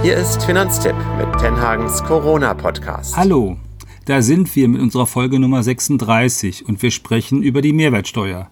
Hier 0.00 0.16
ist 0.16 0.44
Finanztipp 0.44 0.94
mit 1.18 1.40
Tenhagens 1.40 2.04
Corona-Podcast. 2.04 3.16
Hallo, 3.16 3.56
da 4.04 4.22
sind 4.22 4.54
wir 4.54 4.68
mit 4.68 4.80
unserer 4.80 5.08
Folge 5.08 5.40
Nummer 5.40 5.64
36 5.64 6.66
und 6.68 6.80
wir 6.82 6.92
sprechen 6.92 7.42
über 7.42 7.62
die 7.62 7.72
Mehrwertsteuer. 7.72 8.48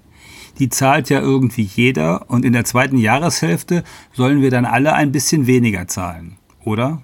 Die 0.58 0.70
zahlt 0.70 1.08
ja 1.08 1.20
irgendwie 1.20 1.62
jeder 1.62 2.28
und 2.28 2.44
in 2.44 2.52
der 2.52 2.64
zweiten 2.64 2.98
Jahreshälfte 2.98 3.84
sollen 4.12 4.42
wir 4.42 4.50
dann 4.50 4.64
alle 4.64 4.94
ein 4.94 5.12
bisschen 5.12 5.46
weniger 5.46 5.86
zahlen, 5.86 6.36
oder? 6.64 7.00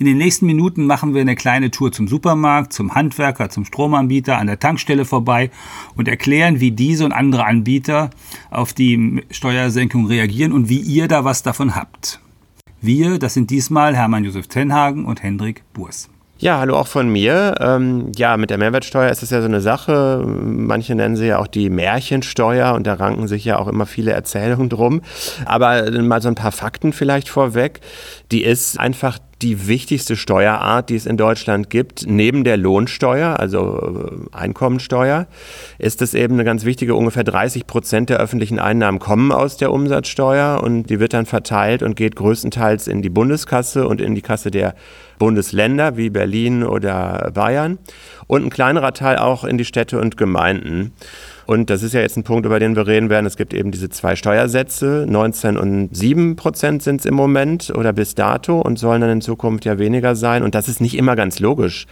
In 0.00 0.06
den 0.06 0.18
nächsten 0.18 0.46
Minuten 0.46 0.84
machen 0.86 1.14
wir 1.14 1.20
eine 1.20 1.36
kleine 1.36 1.70
Tour 1.70 1.92
zum 1.92 2.08
Supermarkt, 2.08 2.72
zum 2.72 2.92
Handwerker, 2.96 3.50
zum 3.50 3.64
Stromanbieter, 3.64 4.36
an 4.36 4.48
der 4.48 4.58
Tankstelle 4.58 5.04
vorbei 5.04 5.50
und 5.94 6.08
erklären, 6.08 6.58
wie 6.58 6.72
diese 6.72 7.04
und 7.04 7.12
andere 7.12 7.46
Anbieter 7.46 8.10
auf 8.50 8.72
die 8.72 9.22
Steuersenkung 9.30 10.06
reagieren 10.06 10.50
und 10.50 10.68
wie 10.68 10.80
ihr 10.80 11.06
da 11.06 11.24
was 11.24 11.44
davon 11.44 11.76
habt. 11.76 12.20
Wir, 12.86 13.18
das 13.18 13.34
sind 13.34 13.50
diesmal 13.50 13.96
Hermann 13.96 14.22
Josef 14.22 14.46
Tenhagen 14.46 15.06
und 15.06 15.20
Hendrik 15.20 15.64
Burs. 15.72 16.08
Ja, 16.38 16.60
hallo 16.60 16.76
auch 16.76 16.86
von 16.86 17.08
mir. 17.08 17.56
Ähm, 17.58 18.12
ja, 18.14 18.36
mit 18.36 18.50
der 18.50 18.58
Mehrwertsteuer 18.58 19.10
ist 19.10 19.24
es 19.24 19.30
ja 19.30 19.40
so 19.40 19.48
eine 19.48 19.60
Sache. 19.60 20.22
Manche 20.24 20.94
nennen 20.94 21.16
sie 21.16 21.26
ja 21.26 21.38
auch 21.38 21.48
die 21.48 21.68
Märchensteuer 21.68 22.74
und 22.74 22.86
da 22.86 22.94
ranken 22.94 23.26
sich 23.26 23.44
ja 23.44 23.58
auch 23.58 23.66
immer 23.66 23.86
viele 23.86 24.12
Erzählungen 24.12 24.68
drum. 24.68 25.00
Aber 25.46 25.90
mal 26.00 26.22
so 26.22 26.28
ein 26.28 26.36
paar 26.36 26.52
Fakten 26.52 26.92
vielleicht 26.92 27.28
vorweg. 27.28 27.80
Die 28.30 28.44
ist 28.44 28.78
einfach 28.78 29.18
die 29.42 29.68
wichtigste 29.68 30.16
Steuerart, 30.16 30.88
die 30.88 30.96
es 30.96 31.04
in 31.04 31.18
Deutschland 31.18 31.68
gibt, 31.68 32.06
neben 32.06 32.42
der 32.42 32.56
Lohnsteuer, 32.56 33.38
also 33.38 34.26
äh, 34.32 34.36
Einkommensteuer, 34.36 35.26
ist 35.78 36.00
es 36.00 36.14
eben 36.14 36.34
eine 36.34 36.44
ganz 36.44 36.64
wichtige, 36.64 36.94
ungefähr 36.94 37.24
30 37.24 37.66
Prozent 37.66 38.08
der 38.08 38.18
öffentlichen 38.18 38.58
Einnahmen 38.58 38.98
kommen 38.98 39.32
aus 39.32 39.58
der 39.58 39.72
Umsatzsteuer 39.72 40.62
und 40.62 40.84
die 40.84 41.00
wird 41.00 41.12
dann 41.12 41.26
verteilt 41.26 41.82
und 41.82 41.96
geht 41.96 42.16
größtenteils 42.16 42.88
in 42.88 43.02
die 43.02 43.10
Bundeskasse 43.10 43.86
und 43.86 44.00
in 44.00 44.14
die 44.14 44.22
Kasse 44.22 44.50
der 44.50 44.74
Bundesländer 45.18 45.96
wie 45.96 46.08
Berlin 46.08 46.62
oder 46.62 47.30
Bayern 47.34 47.78
und 48.26 48.44
ein 48.44 48.50
kleinerer 48.50 48.92
Teil 48.92 49.18
auch 49.18 49.44
in 49.44 49.58
die 49.58 49.64
Städte 49.64 50.00
und 50.00 50.16
Gemeinden. 50.16 50.92
Und 51.46 51.70
das 51.70 51.82
ist 51.82 51.94
ja 51.94 52.00
jetzt 52.00 52.16
ein 52.16 52.24
Punkt, 52.24 52.44
über 52.44 52.58
den 52.58 52.74
wir 52.74 52.86
reden 52.86 53.08
werden. 53.08 53.24
Es 53.24 53.36
gibt 53.36 53.54
eben 53.54 53.70
diese 53.70 53.88
zwei 53.88 54.16
Steuersätze. 54.16 55.06
19 55.08 55.56
und 55.56 55.96
7 55.96 56.36
Prozent 56.36 56.82
sind 56.82 57.00
es 57.00 57.06
im 57.06 57.14
Moment 57.14 57.72
oder 57.74 57.92
bis 57.92 58.14
dato 58.14 58.60
und 58.60 58.78
sollen 58.78 59.00
dann 59.00 59.10
in 59.10 59.20
Zukunft 59.20 59.64
ja 59.64 59.78
weniger 59.78 60.16
sein. 60.16 60.42
Und 60.42 60.54
das 60.54 60.68
ist 60.68 60.80
nicht 60.80 60.96
immer 60.96 61.14
ganz 61.14 61.38
logisch, 61.38 61.86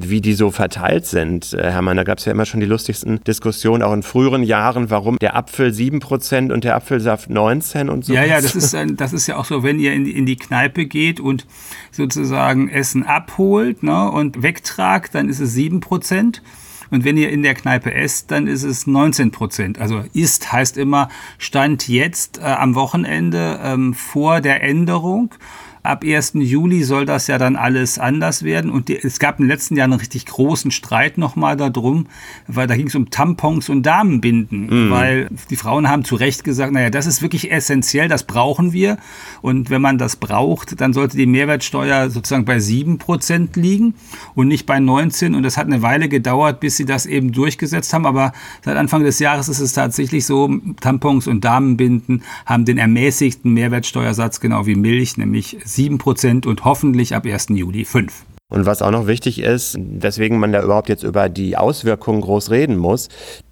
wie 0.00 0.20
die 0.20 0.34
so 0.34 0.50
verteilt 0.50 1.06
sind. 1.06 1.52
Äh, 1.54 1.72
Hermann, 1.72 1.96
da 1.96 2.04
gab 2.04 2.18
es 2.18 2.24
ja 2.24 2.32
immer 2.32 2.46
schon 2.46 2.60
die 2.60 2.66
lustigsten 2.66 3.22
Diskussionen, 3.24 3.82
auch 3.82 3.92
in 3.92 4.02
früheren 4.02 4.44
Jahren, 4.44 4.90
warum 4.90 5.18
der 5.18 5.36
Apfel 5.36 5.72
7 5.72 5.98
Prozent 5.98 6.52
und 6.52 6.62
der 6.62 6.76
Apfelsaft 6.76 7.30
19 7.30 7.88
und 7.88 8.04
so. 8.04 8.12
Ja, 8.12 8.24
ja, 8.24 8.40
das 8.40 8.54
ist, 8.54 8.76
das 8.94 9.12
ist 9.12 9.26
ja 9.26 9.36
auch 9.36 9.44
so, 9.44 9.62
wenn 9.64 9.80
ihr 9.80 9.92
in 9.92 10.04
die, 10.04 10.16
in 10.16 10.26
die 10.26 10.36
Kneipe 10.36 10.86
geht 10.86 11.18
und 11.18 11.46
sozusagen 11.90 12.68
Essen 12.68 13.02
abholt 13.02 13.82
ne, 13.82 14.10
und 14.10 14.42
wegtragt, 14.42 15.14
dann 15.14 15.28
ist 15.28 15.40
es 15.40 15.52
7 15.54 15.80
Prozent. 15.80 16.42
Und 16.90 17.04
wenn 17.04 17.16
ihr 17.16 17.30
in 17.30 17.42
der 17.42 17.54
Kneipe 17.54 17.94
esst, 17.94 18.30
dann 18.30 18.46
ist 18.46 18.62
es 18.62 18.86
19 18.86 19.30
Prozent. 19.30 19.78
Also 19.78 20.04
ist 20.12 20.52
heißt 20.52 20.76
immer 20.76 21.08
Stand 21.38 21.88
jetzt 21.88 22.38
äh, 22.38 22.42
am 22.42 22.74
Wochenende 22.74 23.60
ähm, 23.62 23.94
vor 23.94 24.40
der 24.40 24.62
Änderung. 24.62 25.34
Ab 25.82 26.04
1. 26.04 26.32
Juli 26.34 26.84
soll 26.84 27.06
das 27.06 27.26
ja 27.26 27.38
dann 27.38 27.56
alles 27.56 27.98
anders 27.98 28.42
werden. 28.42 28.70
Und 28.70 28.88
die, 28.88 28.96
es 28.96 29.18
gab 29.18 29.40
im 29.40 29.46
letzten 29.46 29.76
Jahr 29.76 29.84
einen 29.84 29.94
richtig 29.94 30.26
großen 30.26 30.70
Streit 30.70 31.16
nochmal 31.16 31.56
darum, 31.56 32.06
weil 32.46 32.66
da 32.66 32.76
ging 32.76 32.88
es 32.88 32.94
um 32.94 33.08
Tampons 33.08 33.70
und 33.70 33.84
Damenbinden. 33.84 34.66
Mhm. 34.66 34.90
Weil 34.90 35.28
die 35.48 35.56
Frauen 35.56 35.88
haben 35.88 36.04
zu 36.04 36.16
Recht 36.16 36.44
gesagt, 36.44 36.72
naja, 36.72 36.90
das 36.90 37.06
ist 37.06 37.22
wirklich 37.22 37.50
essentiell, 37.50 38.08
das 38.08 38.24
brauchen 38.24 38.74
wir. 38.74 38.98
Und 39.40 39.70
wenn 39.70 39.80
man 39.80 39.96
das 39.96 40.16
braucht, 40.16 40.80
dann 40.82 40.92
sollte 40.92 41.16
die 41.16 41.26
Mehrwertsteuer 41.26 42.10
sozusagen 42.10 42.44
bei 42.44 42.58
7% 42.58 43.58
liegen 43.58 43.94
und 44.34 44.48
nicht 44.48 44.66
bei 44.66 44.80
19. 44.80 45.34
Und 45.34 45.44
das 45.44 45.56
hat 45.56 45.66
eine 45.66 45.80
Weile 45.80 46.10
gedauert, 46.10 46.60
bis 46.60 46.76
sie 46.76 46.84
das 46.84 47.06
eben 47.06 47.32
durchgesetzt 47.32 47.94
haben. 47.94 48.04
Aber 48.04 48.32
seit 48.62 48.76
Anfang 48.76 49.02
des 49.02 49.18
Jahres 49.18 49.48
ist 49.48 49.60
es 49.60 49.72
tatsächlich 49.72 50.26
so, 50.26 50.50
Tampons 50.80 51.26
und 51.26 51.42
Damenbinden 51.42 52.22
haben 52.44 52.66
den 52.66 52.76
ermäßigten 52.76 53.50
Mehrwertsteuersatz, 53.54 54.40
genau 54.40 54.66
wie 54.66 54.74
Milch, 54.74 55.16
nämlich 55.16 55.56
7% 55.70 56.46
und 56.46 56.64
hoffentlich 56.64 57.14
ab 57.14 57.24
1. 57.26 57.46
Juli 57.50 57.84
5. 57.84 58.24
Und 58.50 58.66
was 58.66 58.82
auch 58.82 58.90
noch 58.90 59.06
wichtig 59.06 59.38
ist, 59.40 59.78
weswegen 59.78 60.38
man 60.38 60.52
da 60.52 60.62
überhaupt 60.62 60.88
jetzt 60.88 61.04
über 61.04 61.28
die 61.28 61.56
Auswirkungen 61.56 62.20
groß 62.20 62.50
reden 62.50 62.76
muss, 62.76 63.08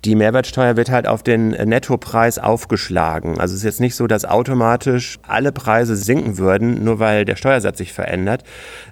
die 0.08 0.16
Mehrwertsteuer 0.16 0.76
wird 0.76 0.90
halt 0.90 1.06
auf 1.06 1.22
den 1.22 1.50
Nettopreis 1.50 2.40
aufgeschlagen. 2.40 3.38
Also 3.38 3.52
es 3.52 3.60
ist 3.60 3.64
jetzt 3.64 3.80
nicht 3.80 3.94
so, 3.94 4.06
dass 4.08 4.24
automatisch 4.24 5.18
alle 5.22 5.52
Preise 5.52 5.94
sinken 5.94 6.38
würden, 6.38 6.82
nur 6.82 6.98
weil 6.98 7.24
der 7.24 7.36
Steuersatz 7.36 7.78
sich 7.78 7.92
verändert, 7.92 8.42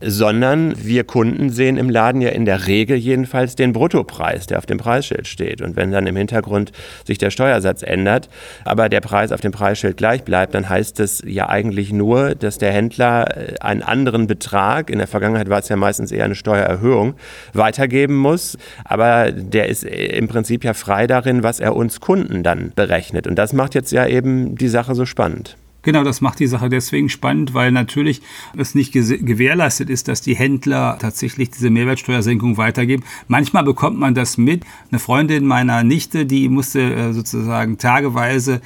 sondern 0.01 0.75
wir 0.77 1.03
Kunden 1.05 1.51
sehen 1.51 1.77
im 1.77 1.91
Laden 1.91 2.21
ja 2.21 2.29
in 2.29 2.45
der 2.45 2.69
Regel 2.69 2.97
jedenfalls 2.97 3.57
den 3.57 3.73
Bruttopreis, 3.73 4.47
der 4.47 4.59
auf 4.59 4.67
dem 4.67 4.79
Preisschild 4.79 5.27
steht. 5.27 5.61
Und 5.61 5.75
wenn 5.75 5.91
dann 5.91 6.07
im 6.07 6.17
Hintergrund 6.17 6.71
sich 7.05 7.19
der 7.19 7.31
Steuersatz 7.31 7.83
ändert, 7.83 8.29
aber 8.65 8.89
der 8.89 9.01
Preis 9.01 9.33
auf 9.33 9.41
dem 9.41 9.53
Preisschild 9.53 9.97
gleich 9.97 10.23
bleibt, 10.23 10.55
dann 10.55 10.69
heißt 10.69 11.01
es 11.01 11.23
ja 11.27 11.49
eigentlich 11.49 11.93
nur, 11.93 12.37
dass 12.37 12.59
der 12.59 12.73
Händler 12.73 13.37
äh, 13.37 13.59
einen 13.61 13.83
anderen 13.83 14.29
Betrag, 14.29 14.91
in 14.91 14.99
der 14.99 15.09
Vergangenheit 15.09 15.49
war 15.49 15.59
es 15.59 15.69
ja 15.69 15.77
meist 15.77 15.97
meistens 15.97 16.13
eher 16.13 16.27
eine 16.27 16.35
Steuererhöhung, 16.35 17.15
weitergeben 17.55 18.17
muss. 18.17 18.59
Aber 18.85 19.33
der 19.33 19.69
ist 19.69 19.85
im 19.85 20.29
Prinzip 20.29 20.65
ja 20.65 20.75
frei 20.75 21.06
darin, 21.07 21.43
was 21.43 21.61
er 21.61 21.77
uns 21.77 22.01
Kunden 22.01 22.43
dann 22.43 22.73
berechnet. 22.75 23.27
Und 23.27 23.37
das 23.37 23.53
macht 23.53 23.75
jetzt 23.75 23.93
ja 23.93 24.07
eben 24.07 24.57
die 24.57 24.69
Sache 24.69 24.95
so 24.95 25.07
spannend. 25.07 25.57
Genau, 25.87 26.03
das 26.03 26.21
macht 26.21 26.41
die 26.41 26.49
Sache 26.49 26.69
deswegen 26.69 27.09
spannend, 27.09 27.55
weil 27.55 27.71
natürlich 27.71 28.21
es 28.57 28.75
nicht 28.75 28.93
gewährleistet 28.93 29.89
ist, 29.89 30.09
dass 30.09 30.21
die 30.21 30.35
Händler 30.35 30.99
tatsächlich 31.01 31.51
diese 31.51 31.71
Mehrwertsteuersenkung 31.71 32.57
weitergeben. 32.57 33.05
Manchmal 33.29 33.63
bekommt 33.63 33.97
man 33.97 34.13
das 34.13 34.37
mit. 34.37 34.65
Eine 34.91 34.99
Freundin 34.99 35.47
meiner 35.47 35.85
Nichte, 35.85 36.27
die 36.27 36.49
musste 36.49 36.81
äh, 36.81 37.13
sozusagen 37.13 37.79
tageweise 37.79 38.63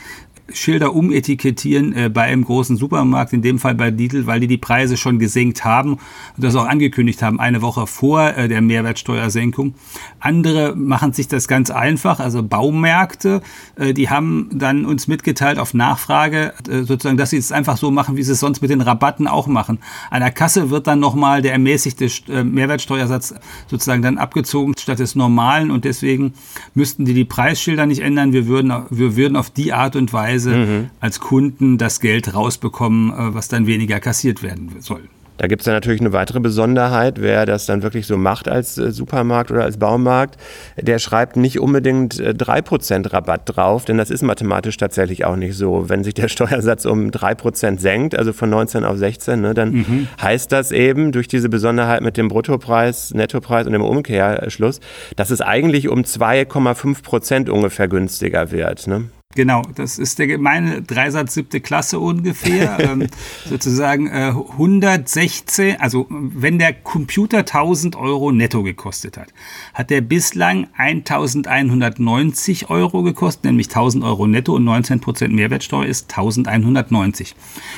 Schilder 0.52 0.94
umetikettieren 0.94 1.92
äh, 1.92 2.10
bei 2.12 2.22
einem 2.22 2.44
großen 2.44 2.76
Supermarkt, 2.76 3.32
in 3.32 3.42
dem 3.42 3.58
Fall 3.58 3.74
bei 3.74 3.90
Lidl, 3.90 4.26
weil 4.26 4.40
die 4.40 4.46
die 4.46 4.58
Preise 4.58 4.96
schon 4.96 5.18
gesenkt 5.18 5.64
haben 5.64 5.92
und 5.92 6.00
das 6.36 6.56
auch 6.56 6.66
angekündigt 6.66 7.22
haben, 7.22 7.40
eine 7.40 7.62
Woche 7.62 7.86
vor 7.86 8.36
äh, 8.36 8.48
der 8.48 8.60
Mehrwertsteuersenkung. 8.60 9.74
Andere 10.18 10.74
machen 10.76 11.12
sich 11.12 11.28
das 11.28 11.48
ganz 11.48 11.70
einfach, 11.70 12.20
also 12.20 12.42
Baumärkte, 12.42 13.42
äh, 13.76 13.94
die 13.94 14.10
haben 14.10 14.48
dann 14.52 14.84
uns 14.84 15.08
mitgeteilt 15.08 15.58
auf 15.58 15.74
Nachfrage, 15.74 16.52
äh, 16.68 16.82
sozusagen, 16.82 17.16
dass 17.16 17.30
sie 17.30 17.38
es 17.38 17.52
einfach 17.52 17.76
so 17.76 17.90
machen, 17.90 18.16
wie 18.16 18.22
sie 18.22 18.32
es 18.32 18.40
sonst 18.40 18.60
mit 18.60 18.70
den 18.70 18.80
Rabatten 18.80 19.26
auch 19.26 19.46
machen. 19.46 19.78
An 20.10 20.20
der 20.20 20.30
Kasse 20.30 20.70
wird 20.70 20.86
dann 20.86 21.00
nochmal 21.00 21.42
der 21.42 21.52
ermäßigte 21.52 22.08
äh, 22.28 22.44
Mehrwertsteuersatz 22.44 23.34
sozusagen 23.68 24.02
dann 24.02 24.18
abgezogen 24.18 24.74
statt 24.78 24.98
des 24.98 25.14
normalen 25.14 25.70
und 25.70 25.84
deswegen 25.84 26.34
müssten 26.74 27.04
die 27.04 27.14
die 27.14 27.24
Preisschilder 27.24 27.86
nicht 27.86 28.00
ändern. 28.00 28.32
Wir 28.32 28.46
würden, 28.46 28.72
wir 28.90 29.16
würden 29.16 29.36
auf 29.36 29.50
die 29.50 29.72
Art 29.72 29.96
und 29.96 30.12
Weise 30.12 30.39
Weise 30.40 30.56
mhm. 30.56 30.90
als 31.00 31.20
Kunden 31.20 31.78
das 31.78 32.00
Geld 32.00 32.34
rausbekommen, 32.34 33.10
äh, 33.10 33.34
was 33.34 33.48
dann 33.48 33.66
weniger 33.66 34.00
kassiert 34.00 34.42
werden 34.42 34.76
soll. 34.80 35.02
Da 35.36 35.46
gibt 35.46 35.62
es 35.62 35.64
dann 35.64 35.72
natürlich 35.72 36.02
eine 36.02 36.12
weitere 36.12 36.38
Besonderheit, 36.38 37.18
wer 37.18 37.46
das 37.46 37.64
dann 37.64 37.82
wirklich 37.82 38.06
so 38.06 38.18
macht 38.18 38.46
als 38.46 38.76
äh, 38.76 38.92
Supermarkt 38.92 39.50
oder 39.50 39.64
als 39.64 39.78
Baumarkt, 39.78 40.36
der 40.76 40.98
schreibt 40.98 41.38
nicht 41.38 41.58
unbedingt 41.60 42.20
äh, 42.20 42.34
3% 42.36 43.10
Rabatt 43.10 43.42
drauf, 43.46 43.86
denn 43.86 43.96
das 43.96 44.10
ist 44.10 44.20
mathematisch 44.20 44.76
tatsächlich 44.76 45.24
auch 45.24 45.36
nicht 45.36 45.56
so. 45.56 45.88
Wenn 45.88 46.04
sich 46.04 46.12
der 46.12 46.28
Steuersatz 46.28 46.84
um 46.84 47.08
3% 47.08 47.78
senkt, 47.78 48.18
also 48.18 48.34
von 48.34 48.50
19 48.50 48.84
auf 48.84 48.98
16, 48.98 49.40
ne, 49.40 49.54
dann 49.54 49.72
mhm. 49.72 50.08
heißt 50.20 50.52
das 50.52 50.72
eben 50.72 51.10
durch 51.10 51.26
diese 51.26 51.48
Besonderheit 51.48 52.02
mit 52.02 52.18
dem 52.18 52.28
Bruttopreis, 52.28 53.14
Nettopreis 53.14 53.66
und 53.66 53.72
dem 53.72 53.82
Umkehrschluss, 53.82 54.80
dass 55.16 55.30
es 55.30 55.40
eigentlich 55.40 55.88
um 55.88 56.02
2,5% 56.02 57.48
ungefähr 57.48 57.88
günstiger 57.88 58.50
wird. 58.50 58.86
Ne? 58.86 59.08
Genau, 59.36 59.62
das 59.76 60.00
ist 60.00 60.18
der 60.18 60.26
gemeine 60.26 60.82
Dreisatz 60.82 61.34
siebte 61.34 61.60
Klasse 61.60 62.00
ungefähr. 62.00 62.80
ähm, 62.80 63.06
sozusagen 63.48 64.08
äh, 64.08 64.32
116, 64.34 65.80
also 65.80 66.08
wenn 66.10 66.58
der 66.58 66.72
Computer 66.72 67.38
1000 67.38 67.94
Euro 67.94 68.32
netto 68.32 68.64
gekostet 68.64 69.16
hat, 69.16 69.32
hat 69.72 69.90
der 69.90 70.00
bislang 70.00 70.66
1190 70.76 72.70
Euro 72.70 73.04
gekostet, 73.04 73.44
nämlich 73.44 73.68
1000 73.68 74.02
Euro 74.02 74.26
netto 74.26 74.56
und 74.56 74.68
19% 74.68 75.28
Mehrwertsteuer 75.28 75.86
ist 75.86 76.10
1190. 76.10 77.36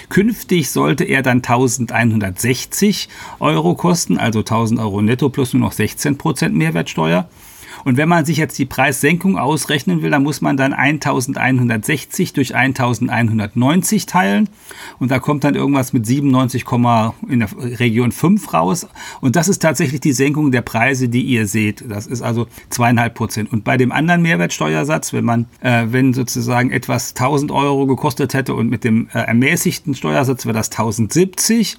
Künftig 0.08 0.70
sollte 0.70 1.04
er 1.04 1.20
dann 1.20 1.42
1160 1.42 3.10
Euro 3.40 3.74
kosten, 3.74 4.16
also 4.16 4.38
1000 4.38 4.80
Euro 4.80 5.02
netto 5.02 5.28
plus 5.28 5.52
nur 5.52 5.60
noch 5.60 5.74
16% 5.74 6.48
Mehrwertsteuer. 6.48 7.28
Und 7.84 7.96
wenn 7.96 8.08
man 8.08 8.24
sich 8.24 8.36
jetzt 8.36 8.58
die 8.58 8.66
Preissenkung 8.66 9.38
ausrechnen 9.38 10.02
will, 10.02 10.10
dann 10.10 10.22
muss 10.22 10.40
man 10.40 10.56
dann 10.56 10.72
1160 10.72 12.32
durch 12.32 12.54
1190 12.54 14.06
teilen. 14.06 14.48
Und 14.98 15.10
da 15.10 15.18
kommt 15.18 15.44
dann 15.44 15.54
irgendwas 15.54 15.92
mit 15.92 16.06
97, 16.06 16.64
in 17.28 17.40
der 17.40 17.48
Region 17.80 18.12
5 18.12 18.54
raus. 18.54 18.86
Und 19.20 19.36
das 19.36 19.48
ist 19.48 19.60
tatsächlich 19.60 20.00
die 20.00 20.12
Senkung 20.12 20.52
der 20.52 20.62
Preise, 20.62 21.08
die 21.08 21.22
ihr 21.22 21.46
seht. 21.46 21.84
Das 21.88 22.06
ist 22.06 22.22
also 22.22 22.46
zweieinhalb 22.70 23.14
Prozent. 23.14 23.52
Und 23.52 23.64
bei 23.64 23.76
dem 23.76 23.92
anderen 23.92 24.22
Mehrwertsteuersatz, 24.22 25.12
wenn 25.12 25.24
man, 25.24 25.46
äh, 25.60 25.86
wenn 25.88 26.14
sozusagen 26.14 26.70
etwas 26.70 27.14
1000 27.14 27.50
Euro 27.50 27.86
gekostet 27.86 28.34
hätte 28.34 28.54
und 28.54 28.68
mit 28.68 28.84
dem 28.84 29.08
äh, 29.12 29.18
ermäßigten 29.18 29.94
Steuersatz 29.94 30.46
wäre 30.46 30.54
das 30.54 30.70
1070 30.70 31.78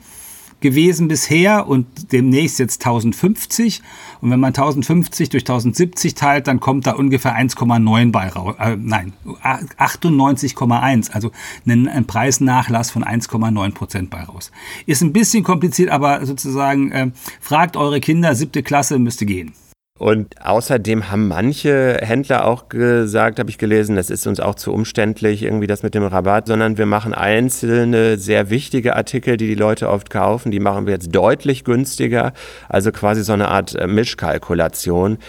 gewesen 0.63 1.07
bisher 1.07 1.68
und 1.68 2.12
demnächst 2.12 2.57
jetzt 2.57 2.81
1050. 2.81 3.83
Und 4.21 4.31
wenn 4.31 4.39
man 4.39 4.48
1050 4.48 5.30
durch 5.30 5.44
1070 5.44 6.15
teilt, 6.15 6.48
dann 6.48 6.60
kommt 6.60 6.88
da 6.88 6.94
ungefähr 6.94 7.38
1,9 7.38 8.12
bei 8.12 8.30
raus. 8.30 8.56
Äh, 8.57 8.77
nein, 8.80 9.13
98,1. 9.44 11.12
Also 11.12 11.31
ein, 11.68 11.88
ein 11.88 12.06
Preisnachlass 12.06 12.89
von 12.89 13.04
1,9 13.04 13.74
Prozent 13.74 14.10
bei 14.10 14.24
raus. 14.24 14.51
Ist 14.88 15.04
ein 15.04 15.13
bisschen 15.13 15.44
kompliziert, 15.44 15.92
aber 15.92 16.25
sozusagen 16.25 16.92
äh, 16.92 17.12
fragt 17.39 17.77
eure 17.77 18.00
Kinder, 18.00 18.33
siebte 18.33 18.63
Klasse 18.63 18.98
müsste 18.98 19.27
gehen. 19.27 19.54
Und 20.00 20.44
außerdem 20.44 21.12
haben 21.12 21.28
manche 21.28 22.00
Händler 22.01 22.48
auch 22.48 22.68
gesagt, 22.68 23.38
habe 23.38 23.51
ich 23.51 23.60
gelesen, 23.60 23.95
das 23.95 24.10
ist 24.10 24.25
uns 24.25 24.40
auch 24.40 24.56
zu 24.56 24.74
umständlich, 24.74 25.44
irgendwie 25.44 25.68
das 25.68 25.84
mit 25.84 25.94
dem 25.94 26.04
Rabatt, 26.04 26.48
sondern 26.48 26.80
wir 26.80 26.88
machen 26.88 27.13
einzelne 27.13 28.18
sehr 28.18 28.50
wichtige 28.50 28.95
Artikel, 28.95 29.38
die 29.38 29.45
die 29.45 29.54
Leute 29.54 29.90
oft 29.90 30.10
kaufen, 30.10 30.50
die 30.50 30.60
machen 30.60 30.88
wir 30.88 30.94
jetzt 30.94 31.13
deutlich 31.13 31.63
günstiger. 31.63 32.34
Also 32.69 32.92
quasi 32.92 33.24
so 33.24 33.34
eine 33.34 33.50
Art 33.50 33.75
äh, 33.75 33.86
Mischkalkulation. 33.86 35.19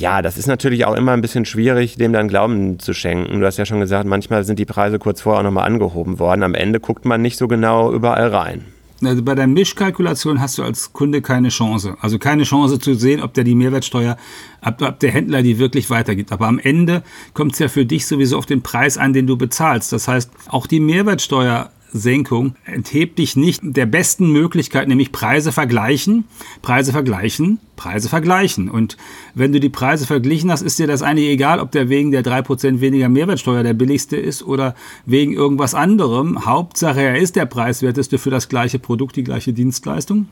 Ja, 0.00 0.20
das 0.20 0.36
ist 0.36 0.48
natürlich 0.48 0.84
auch 0.84 0.96
immer 0.96 1.12
ein 1.12 1.20
bisschen 1.20 1.44
schwierig, 1.44 1.94
dem 1.94 2.12
dann 2.12 2.26
Glauben 2.26 2.80
zu 2.80 2.94
schenken. 2.94 3.38
Du 3.38 3.46
hast 3.46 3.56
ja 3.56 3.66
schon 3.66 3.78
gesagt, 3.78 4.08
manchmal 4.08 4.42
sind 4.42 4.58
die 4.58 4.66
Preise 4.66 4.98
kurz 4.98 5.20
vorher 5.20 5.38
auch 5.38 5.44
nochmal 5.44 5.64
angehoben 5.64 6.18
worden. 6.18 6.42
Am 6.42 6.56
Ende 6.56 6.80
guckt 6.80 7.04
man 7.04 7.22
nicht 7.22 7.38
so 7.38 7.46
genau 7.46 7.92
überall 7.92 8.26
rein. 8.28 8.64
Also 9.02 9.22
bei 9.22 9.34
der 9.34 9.46
Mischkalkulation 9.46 10.40
hast 10.40 10.58
du 10.58 10.64
als 10.64 10.92
Kunde 10.92 11.22
keine 11.22 11.50
Chance. 11.50 11.96
Also 12.00 12.18
keine 12.18 12.42
Chance 12.42 12.78
zu 12.78 12.94
sehen, 12.94 13.22
ob 13.22 13.32
der 13.32 13.44
die 13.44 13.54
Mehrwertsteuer, 13.54 14.16
ob, 14.60 14.82
ob 14.82 14.98
der 14.98 15.12
Händler 15.12 15.42
die 15.42 15.58
wirklich 15.58 15.88
weitergibt. 15.88 16.32
Aber 16.32 16.48
am 16.48 16.58
Ende 16.58 17.04
kommt 17.32 17.52
es 17.52 17.60
ja 17.60 17.68
für 17.68 17.86
dich 17.86 18.06
sowieso 18.06 18.36
auf 18.36 18.46
den 18.46 18.62
Preis 18.62 18.98
an, 18.98 19.12
den 19.12 19.26
du 19.26 19.36
bezahlst. 19.36 19.92
Das 19.92 20.08
heißt, 20.08 20.30
auch 20.48 20.66
die 20.66 20.80
Mehrwertsteuer 20.80 21.70
Senkung 21.92 22.54
enthebt 22.64 23.18
dich 23.18 23.36
nicht 23.36 23.60
der 23.62 23.86
besten 23.86 24.30
Möglichkeit, 24.30 24.88
nämlich 24.88 25.12
Preise 25.12 25.52
vergleichen, 25.52 26.24
Preise 26.62 26.92
vergleichen, 26.92 27.60
Preise 27.76 28.08
vergleichen. 28.08 28.70
Und 28.70 28.96
wenn 29.34 29.52
du 29.52 29.60
die 29.60 29.68
Preise 29.68 30.06
verglichen 30.06 30.50
hast, 30.50 30.62
ist 30.62 30.78
dir 30.78 30.86
das 30.86 31.02
eigentlich 31.02 31.28
egal, 31.28 31.60
ob 31.60 31.70
der 31.72 31.88
wegen 31.88 32.10
der 32.10 32.22
3% 32.22 32.80
weniger 32.80 33.08
Mehrwertsteuer 33.08 33.62
der 33.62 33.74
billigste 33.74 34.16
ist 34.16 34.42
oder 34.42 34.74
wegen 35.06 35.32
irgendwas 35.32 35.74
anderem. 35.74 36.44
Hauptsache, 36.44 37.00
er 37.00 37.18
ist 37.18 37.36
der 37.36 37.46
preiswerteste 37.46 38.18
für 38.18 38.30
das 38.30 38.48
gleiche 38.48 38.78
Produkt, 38.78 39.16
die 39.16 39.24
gleiche 39.24 39.52
Dienstleistung 39.52 40.26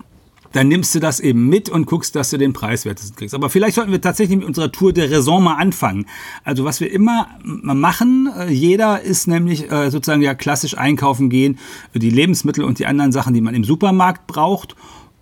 dann 0.53 0.69
nimmst 0.69 0.95
du 0.95 1.01
das 1.01 1.21
eben 1.21 1.49
mit 1.49 1.69
und 1.69 1.87
guckst, 1.87 2.17
dass 2.17 2.31
du 2.31 2.39
den 2.39 2.53
preiswertesten 2.53 3.17
kriegst. 3.17 3.35
Aber 3.35 3.51
vielleicht 3.51 3.77
sollten 3.77 3.93
wir 3.93 4.01
tatsächlich 4.01 4.39
mit 4.39 4.47
unserer 4.47 4.73
Tour 4.73 4.93
de 4.93 5.13
Raison 5.13 5.43
mal 5.43 5.57
anfangen. 5.57 6.07
Also 6.45 6.65
was 6.65 6.81
wir 6.81 6.91
immer 6.91 7.29
machen, 7.43 8.29
äh, 8.37 8.51
jeder 8.51 9.03
ist 9.03 9.27
nämlich 9.27 9.71
äh, 9.71 9.91
sozusagen 9.91 10.23
ja 10.23 10.35
klassisch 10.35 10.77
einkaufen 10.77 11.31
gehen, 11.31 11.59
die 11.95 12.11
Lebensmittel 12.11 12.65
und 12.65 12.79
die 12.79 12.87
anderen 12.87 13.13
Sachen, 13.13 13.35
die 13.35 13.41
man 13.41 13.55
im 13.55 13.65
Supermarkt 13.65 14.27
braucht. 14.27 14.77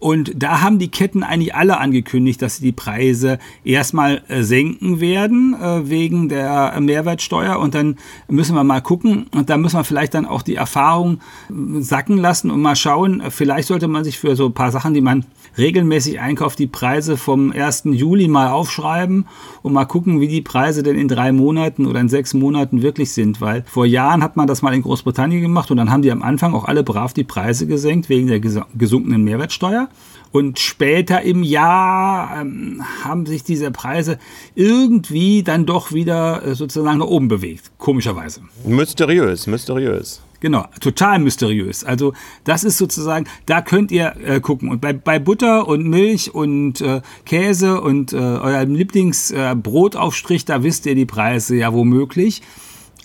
Und 0.04 0.32
da 0.36 0.60
haben 0.60 0.78
die 0.78 0.90
Ketten 0.90 1.22
eigentlich 1.22 1.54
alle 1.54 1.78
angekündigt, 1.78 2.42
dass 2.42 2.56
sie 2.56 2.62
die 2.62 2.72
Preise 2.72 3.38
erstmal 3.64 4.20
äh, 4.28 4.42
senken 4.42 5.00
werden 5.00 5.56
äh, 5.58 5.88
wegen 5.88 6.28
der 6.28 6.78
Mehrwertsteuer. 6.78 7.58
Und 7.58 7.74
dann 7.74 7.96
müssen 8.28 8.54
wir 8.54 8.64
mal 8.64 8.82
gucken. 8.82 9.28
Und 9.34 9.48
da 9.48 9.56
müssen 9.56 9.78
wir 9.78 9.84
vielleicht 9.84 10.12
dann 10.12 10.26
auch 10.26 10.42
die 10.42 10.56
Erfahrung 10.56 11.20
äh, 11.48 11.80
sacken 11.80 12.18
lassen 12.18 12.50
und 12.50 12.60
mal 12.60 12.76
schauen. 12.76 13.22
Vielleicht 13.30 13.68
sollte 13.68 13.88
man 13.88 14.04
sich 14.04 14.18
für 14.18 14.36
so 14.36 14.44
ein 14.44 14.52
paar 14.52 14.70
Sachen, 14.72 14.92
die 14.92 15.00
man 15.00 15.24
regelmäßig 15.56 16.20
einkauft, 16.20 16.58
die 16.58 16.66
Preise 16.66 17.16
vom 17.16 17.52
1. 17.52 17.84
Juli 17.86 18.28
mal 18.28 18.50
aufschreiben 18.50 19.26
und 19.62 19.72
mal 19.72 19.86
gucken, 19.86 20.20
wie 20.20 20.28
die 20.28 20.42
Preise 20.42 20.82
denn 20.82 20.98
in 20.98 21.08
drei 21.08 21.32
Monaten 21.32 21.86
oder 21.86 22.00
in 22.00 22.10
sechs 22.10 22.34
Monaten 22.34 22.82
wirklich 22.82 23.12
sind. 23.12 23.40
Weil 23.40 23.64
vor 23.66 23.86
Jahren 23.86 24.22
hat 24.22 24.36
man 24.36 24.46
das 24.46 24.60
mal 24.60 24.74
in 24.74 24.82
Großbritannien 24.82 25.40
gemacht 25.40 25.70
und 25.70 25.78
dann 25.78 25.90
haben 25.90 26.02
die 26.02 26.12
am 26.12 26.22
Anfang 26.22 26.52
auch 26.52 26.66
alle 26.66 26.82
brav 26.82 27.14
die 27.14 27.24
Preise 27.24 27.66
gesenkt 27.66 28.10
wegen 28.10 28.26
der 28.26 28.40
gesunkenen 28.40 29.24
Mehrwertsteuer. 29.24 29.88
Und 30.34 30.58
später 30.58 31.22
im 31.22 31.44
Jahr 31.44 32.40
ähm, 32.40 32.82
haben 33.04 33.24
sich 33.24 33.44
diese 33.44 33.70
Preise 33.70 34.18
irgendwie 34.56 35.44
dann 35.44 35.64
doch 35.64 35.92
wieder 35.92 36.44
äh, 36.44 36.54
sozusagen 36.56 36.98
nach 36.98 37.06
oben 37.06 37.28
bewegt, 37.28 37.70
komischerweise. 37.78 38.40
Mysteriös, 38.66 39.46
mysteriös. 39.46 40.22
Genau, 40.40 40.66
total 40.80 41.20
mysteriös. 41.20 41.84
Also 41.84 42.14
das 42.42 42.64
ist 42.64 42.78
sozusagen, 42.78 43.26
da 43.46 43.62
könnt 43.62 43.92
ihr 43.92 44.16
äh, 44.24 44.40
gucken. 44.40 44.70
Und 44.70 44.80
bei, 44.80 44.92
bei 44.92 45.20
Butter 45.20 45.68
und 45.68 45.86
Milch 45.86 46.34
und 46.34 46.80
äh, 46.80 47.00
Käse 47.24 47.80
und 47.80 48.12
äh, 48.12 48.16
eurem 48.16 48.74
Lieblingsbrotaufstrich, 48.74 50.42
äh, 50.42 50.46
da 50.46 50.64
wisst 50.64 50.84
ihr 50.86 50.96
die 50.96 51.06
Preise 51.06 51.54
ja 51.54 51.72
womöglich. 51.72 52.42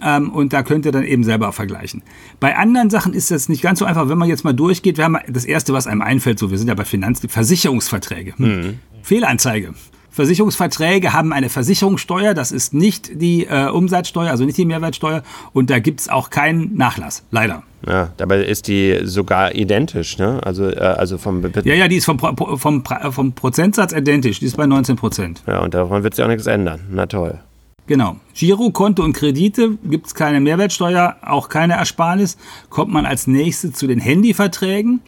Ähm, 0.04 0.31
und 0.31 0.54
da 0.54 0.63
könnt 0.63 0.86
ihr 0.86 0.92
dann 0.92 1.04
eben 1.04 1.24
selber 1.24 1.51
vergleichen. 1.51 2.04
Bei 2.40 2.56
anderen 2.56 2.90
Sachen 2.90 3.13
ist 3.13 3.31
das 3.31 3.50
nicht 3.50 3.62
ganz 3.62 3.80
so 3.80 3.86
einfach, 3.86 4.10
wenn 4.10 4.18
man 4.18 4.30
jetzt 4.30 4.44
mal 4.44 4.54
durchgeht. 4.54 4.98
Wir 4.98 5.06
haben 5.06 5.18
das 5.28 5.46
erste, 5.46 5.74
was 5.74 5.88
einem 5.88 6.01
einfällt, 6.01 6.40
so 6.40 6.51
wir 6.51 6.57
sind 6.57 6.68
ja 6.68 6.75
bei 6.75 6.86
Finanz, 6.86 7.22
Versicherungsverträge. 7.28 8.34
Mhm. 8.38 8.80
Fehlanzeige. 9.01 9.74
Versicherungsverträge 10.12 11.13
haben 11.13 11.31
eine 11.31 11.50
Versicherungssteuer, 11.50 12.34
das 12.34 12.51
ist 12.51 12.74
nicht 12.74 13.22
die 13.22 13.46
äh, 13.46 13.69
Umsatzsteuer, 13.69 14.31
also 14.31 14.44
nicht 14.44 14.57
die 14.57 14.66
Mehrwertsteuer 14.66 15.24
und 15.54 15.69
da 15.69 15.80
gibt 15.80 16.01
es 16.01 16.10
auch 16.10 16.30
keinen 16.30 16.75
Nachlass, 16.75 17.24
leider. 17.31 17.63
Ja, 17.88 18.10
dabei 18.18 18.44
ist 18.44 18.68
die 18.68 19.00
sogar 19.04 19.56
identisch, 19.56 20.18
ne? 20.18 20.42
Also, 20.44 20.69
äh, 20.69 20.80
also 20.80 21.18
vom 21.18 21.42
Ja, 21.63 21.74
ja, 21.74 21.88
die 21.88 21.96
ist 21.96 22.06
vom, 22.06 22.19
vom, 22.19 22.84
vom 22.84 23.31
Prozentsatz 23.34 23.94
identisch, 23.94 24.40
die 24.40 24.48
ist 24.48 24.57
bei 24.57 24.66
19 24.66 24.98
Prozent. 24.98 25.42
Ja, 25.48 25.60
und 25.60 25.74
davon 25.74 26.04
wird 26.04 26.16
sich 26.16 26.25
auch 26.25 26.28
nichts 26.28 26.48
ändern. 26.48 26.81
Na 26.92 27.06
toll. 27.06 27.40
Genau. 27.89 28.18
Girokonto 28.36 29.03
und 29.03 29.13
Kredite 29.13 29.80
gibt 29.83 30.06
es 30.06 30.13
keine 30.13 30.39
Mehrwertsteuer, 30.39 31.15
auch 31.24 31.50
keine 31.50 31.74
Ersparnis. 31.74 32.38
Kommt 32.69 32.94
man 32.94 33.07
als 33.07 33.25
nächstes 33.25 33.74
zu 33.74 33.88
den 33.88 33.97
Handyverträgen. 34.00 35.01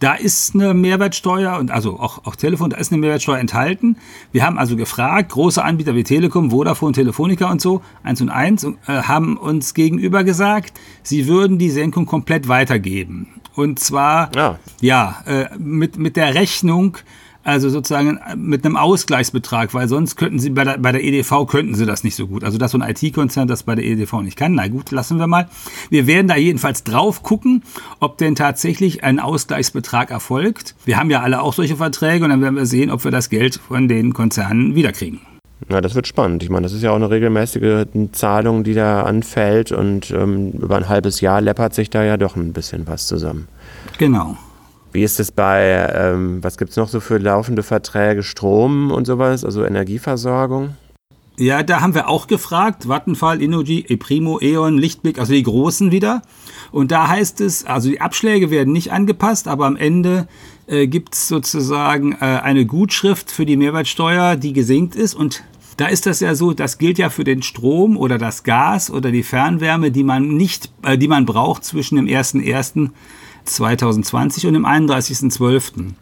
Da 0.00 0.14
ist 0.14 0.52
eine 0.56 0.74
Mehrwertsteuer 0.74 1.56
und 1.56 1.70
also 1.70 2.00
auch, 2.00 2.26
auch 2.26 2.34
Telefon, 2.34 2.70
da 2.70 2.78
ist 2.78 2.90
eine 2.90 3.00
Mehrwertsteuer 3.00 3.38
enthalten. 3.38 3.96
Wir 4.32 4.44
haben 4.44 4.58
also 4.58 4.74
gefragt, 4.74 5.30
große 5.30 5.62
Anbieter 5.62 5.94
wie 5.94 6.02
Telekom, 6.02 6.50
Vodafone, 6.50 6.94
Telefonica 6.94 7.48
und 7.48 7.60
so, 7.60 7.80
eins 8.02 8.20
und 8.20 8.28
eins, 8.28 8.64
äh, 8.64 8.72
haben 8.88 9.36
uns 9.36 9.72
gegenüber 9.72 10.24
gesagt, 10.24 10.80
sie 11.04 11.28
würden 11.28 11.58
die 11.58 11.70
Senkung 11.70 12.06
komplett 12.06 12.48
weitergeben. 12.48 13.40
Und 13.54 13.78
zwar, 13.78 14.34
ja, 14.34 14.58
ja 14.80 15.22
äh, 15.26 15.56
mit, 15.58 15.96
mit 15.96 16.16
der 16.16 16.34
Rechnung, 16.34 16.98
also 17.46 17.70
sozusagen 17.70 18.18
mit 18.36 18.64
einem 18.64 18.76
Ausgleichsbetrag, 18.76 19.72
weil 19.72 19.88
sonst 19.88 20.16
könnten 20.16 20.38
sie 20.38 20.50
bei 20.50 20.64
der, 20.64 20.78
bei 20.78 20.92
der 20.92 21.04
EDV 21.04 21.46
könnten 21.46 21.74
sie 21.74 21.86
das 21.86 22.02
nicht 22.02 22.16
so 22.16 22.26
gut. 22.26 22.42
Also 22.42 22.58
dass 22.58 22.72
so 22.72 22.78
ein 22.78 22.88
IT-Konzern 22.88 23.46
das 23.46 23.62
bei 23.62 23.74
der 23.74 23.84
EDV 23.84 24.22
nicht 24.22 24.36
kann. 24.36 24.54
Na 24.54 24.66
gut, 24.68 24.90
lassen 24.90 25.18
wir 25.18 25.26
mal. 25.26 25.48
Wir 25.88 26.06
werden 26.06 26.26
da 26.26 26.36
jedenfalls 26.36 26.82
drauf 26.82 27.22
gucken, 27.22 27.62
ob 28.00 28.18
denn 28.18 28.34
tatsächlich 28.34 29.04
ein 29.04 29.20
Ausgleichsbetrag 29.20 30.10
erfolgt. 30.10 30.74
Wir 30.84 30.98
haben 30.98 31.10
ja 31.10 31.20
alle 31.20 31.40
auch 31.40 31.54
solche 31.54 31.76
Verträge 31.76 32.24
und 32.24 32.30
dann 32.30 32.42
werden 32.42 32.56
wir 32.56 32.66
sehen, 32.66 32.90
ob 32.90 33.04
wir 33.04 33.10
das 33.10 33.30
Geld 33.30 33.60
von 33.68 33.86
den 33.86 34.12
Konzernen 34.12 34.74
wiederkriegen. 34.74 35.20
Ja, 35.70 35.80
das 35.80 35.94
wird 35.94 36.06
spannend. 36.06 36.42
Ich 36.42 36.50
meine, 36.50 36.64
das 36.64 36.72
ist 36.72 36.82
ja 36.82 36.90
auch 36.90 36.96
eine 36.96 37.10
regelmäßige 37.10 37.86
Zahlung, 38.12 38.62
die 38.62 38.74
da 38.74 39.04
anfällt 39.04 39.72
und 39.72 40.10
ähm, 40.10 40.50
über 40.50 40.76
ein 40.76 40.88
halbes 40.88 41.20
Jahr 41.20 41.40
läppert 41.40 41.74
sich 41.74 41.90
da 41.90 42.04
ja 42.04 42.16
doch 42.16 42.36
ein 42.36 42.52
bisschen 42.52 42.86
was 42.86 43.06
zusammen. 43.06 43.48
Genau. 43.98 44.36
Wie 44.96 45.02
ist 45.02 45.20
es 45.20 45.30
bei, 45.30 45.90
ähm, 45.94 46.42
was 46.42 46.56
gibt 46.56 46.70
es 46.70 46.78
noch 46.78 46.88
so 46.88 47.00
für 47.00 47.18
laufende 47.18 47.62
Verträge, 47.62 48.22
Strom 48.22 48.90
und 48.90 49.06
sowas, 49.06 49.44
also 49.44 49.62
Energieversorgung? 49.62 50.70
Ja, 51.36 51.62
da 51.62 51.82
haben 51.82 51.94
wir 51.94 52.08
auch 52.08 52.28
gefragt, 52.28 52.88
Vattenfall, 52.88 53.42
Innogy, 53.42 53.84
ePrimo, 53.86 54.40
E.ON, 54.40 54.78
Lichtblick, 54.78 55.18
also 55.18 55.34
die 55.34 55.42
großen 55.42 55.92
wieder. 55.92 56.22
Und 56.72 56.92
da 56.92 57.08
heißt 57.08 57.42
es, 57.42 57.66
also 57.66 57.90
die 57.90 58.00
Abschläge 58.00 58.50
werden 58.50 58.72
nicht 58.72 58.90
angepasst, 58.90 59.48
aber 59.48 59.66
am 59.66 59.76
Ende 59.76 60.28
äh, 60.66 60.86
gibt 60.86 61.14
es 61.14 61.28
sozusagen 61.28 62.12
äh, 62.12 62.24
eine 62.24 62.64
Gutschrift 62.64 63.30
für 63.30 63.44
die 63.44 63.58
Mehrwertsteuer, 63.58 64.36
die 64.36 64.54
gesenkt 64.54 64.96
ist. 64.96 65.12
Und 65.12 65.44
da 65.76 65.88
ist 65.88 66.06
das 66.06 66.20
ja 66.20 66.34
so, 66.34 66.54
das 66.54 66.78
gilt 66.78 66.96
ja 66.96 67.10
für 67.10 67.24
den 67.24 67.42
Strom 67.42 67.98
oder 67.98 68.16
das 68.16 68.44
Gas 68.44 68.90
oder 68.90 69.10
die 69.10 69.24
Fernwärme, 69.24 69.90
die 69.90 70.04
man 70.04 70.26
nicht, 70.38 70.72
äh, 70.84 70.96
die 70.96 71.08
man 71.08 71.26
braucht 71.26 71.64
zwischen 71.64 71.96
dem 71.96 72.06
1.1. 72.06 72.92
2020 73.46 74.46
und 74.46 74.54
dem 74.54 74.66
31.12. 74.66 75.92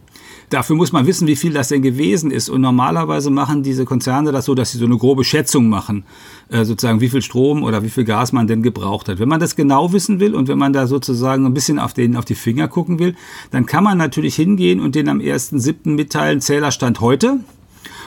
Dafür 0.50 0.76
muss 0.76 0.92
man 0.92 1.06
wissen, 1.06 1.26
wie 1.26 1.36
viel 1.36 1.52
das 1.52 1.68
denn 1.68 1.82
gewesen 1.82 2.30
ist. 2.30 2.48
Und 2.48 2.60
normalerweise 2.60 3.30
machen 3.30 3.62
diese 3.62 3.84
Konzerne 3.84 4.30
das 4.30 4.44
so, 4.44 4.54
dass 4.54 4.72
sie 4.72 4.78
so 4.78 4.84
eine 4.84 4.96
grobe 4.96 5.24
Schätzung 5.24 5.68
machen, 5.68 6.04
äh, 6.48 6.64
sozusagen 6.64 7.00
wie 7.00 7.08
viel 7.08 7.22
Strom 7.22 7.62
oder 7.62 7.82
wie 7.82 7.88
viel 7.88 8.04
Gas 8.04 8.32
man 8.32 8.46
denn 8.46 8.62
gebraucht 8.62 9.08
hat. 9.08 9.18
Wenn 9.18 9.28
man 9.28 9.40
das 9.40 9.56
genau 9.56 9.92
wissen 9.92 10.20
will 10.20 10.34
und 10.34 10.48
wenn 10.48 10.58
man 10.58 10.72
da 10.72 10.86
sozusagen 10.86 11.46
ein 11.46 11.54
bisschen 11.54 11.78
auf, 11.78 11.94
den, 11.94 12.16
auf 12.16 12.24
die 12.24 12.34
Finger 12.34 12.68
gucken 12.68 12.98
will, 12.98 13.16
dann 13.50 13.66
kann 13.66 13.84
man 13.84 13.98
natürlich 13.98 14.36
hingehen 14.36 14.80
und 14.80 14.94
den 14.94 15.08
am 15.08 15.18
1.7. 15.18 15.90
mitteilen, 15.90 16.40
Zählerstand 16.40 17.00
heute. 17.00 17.40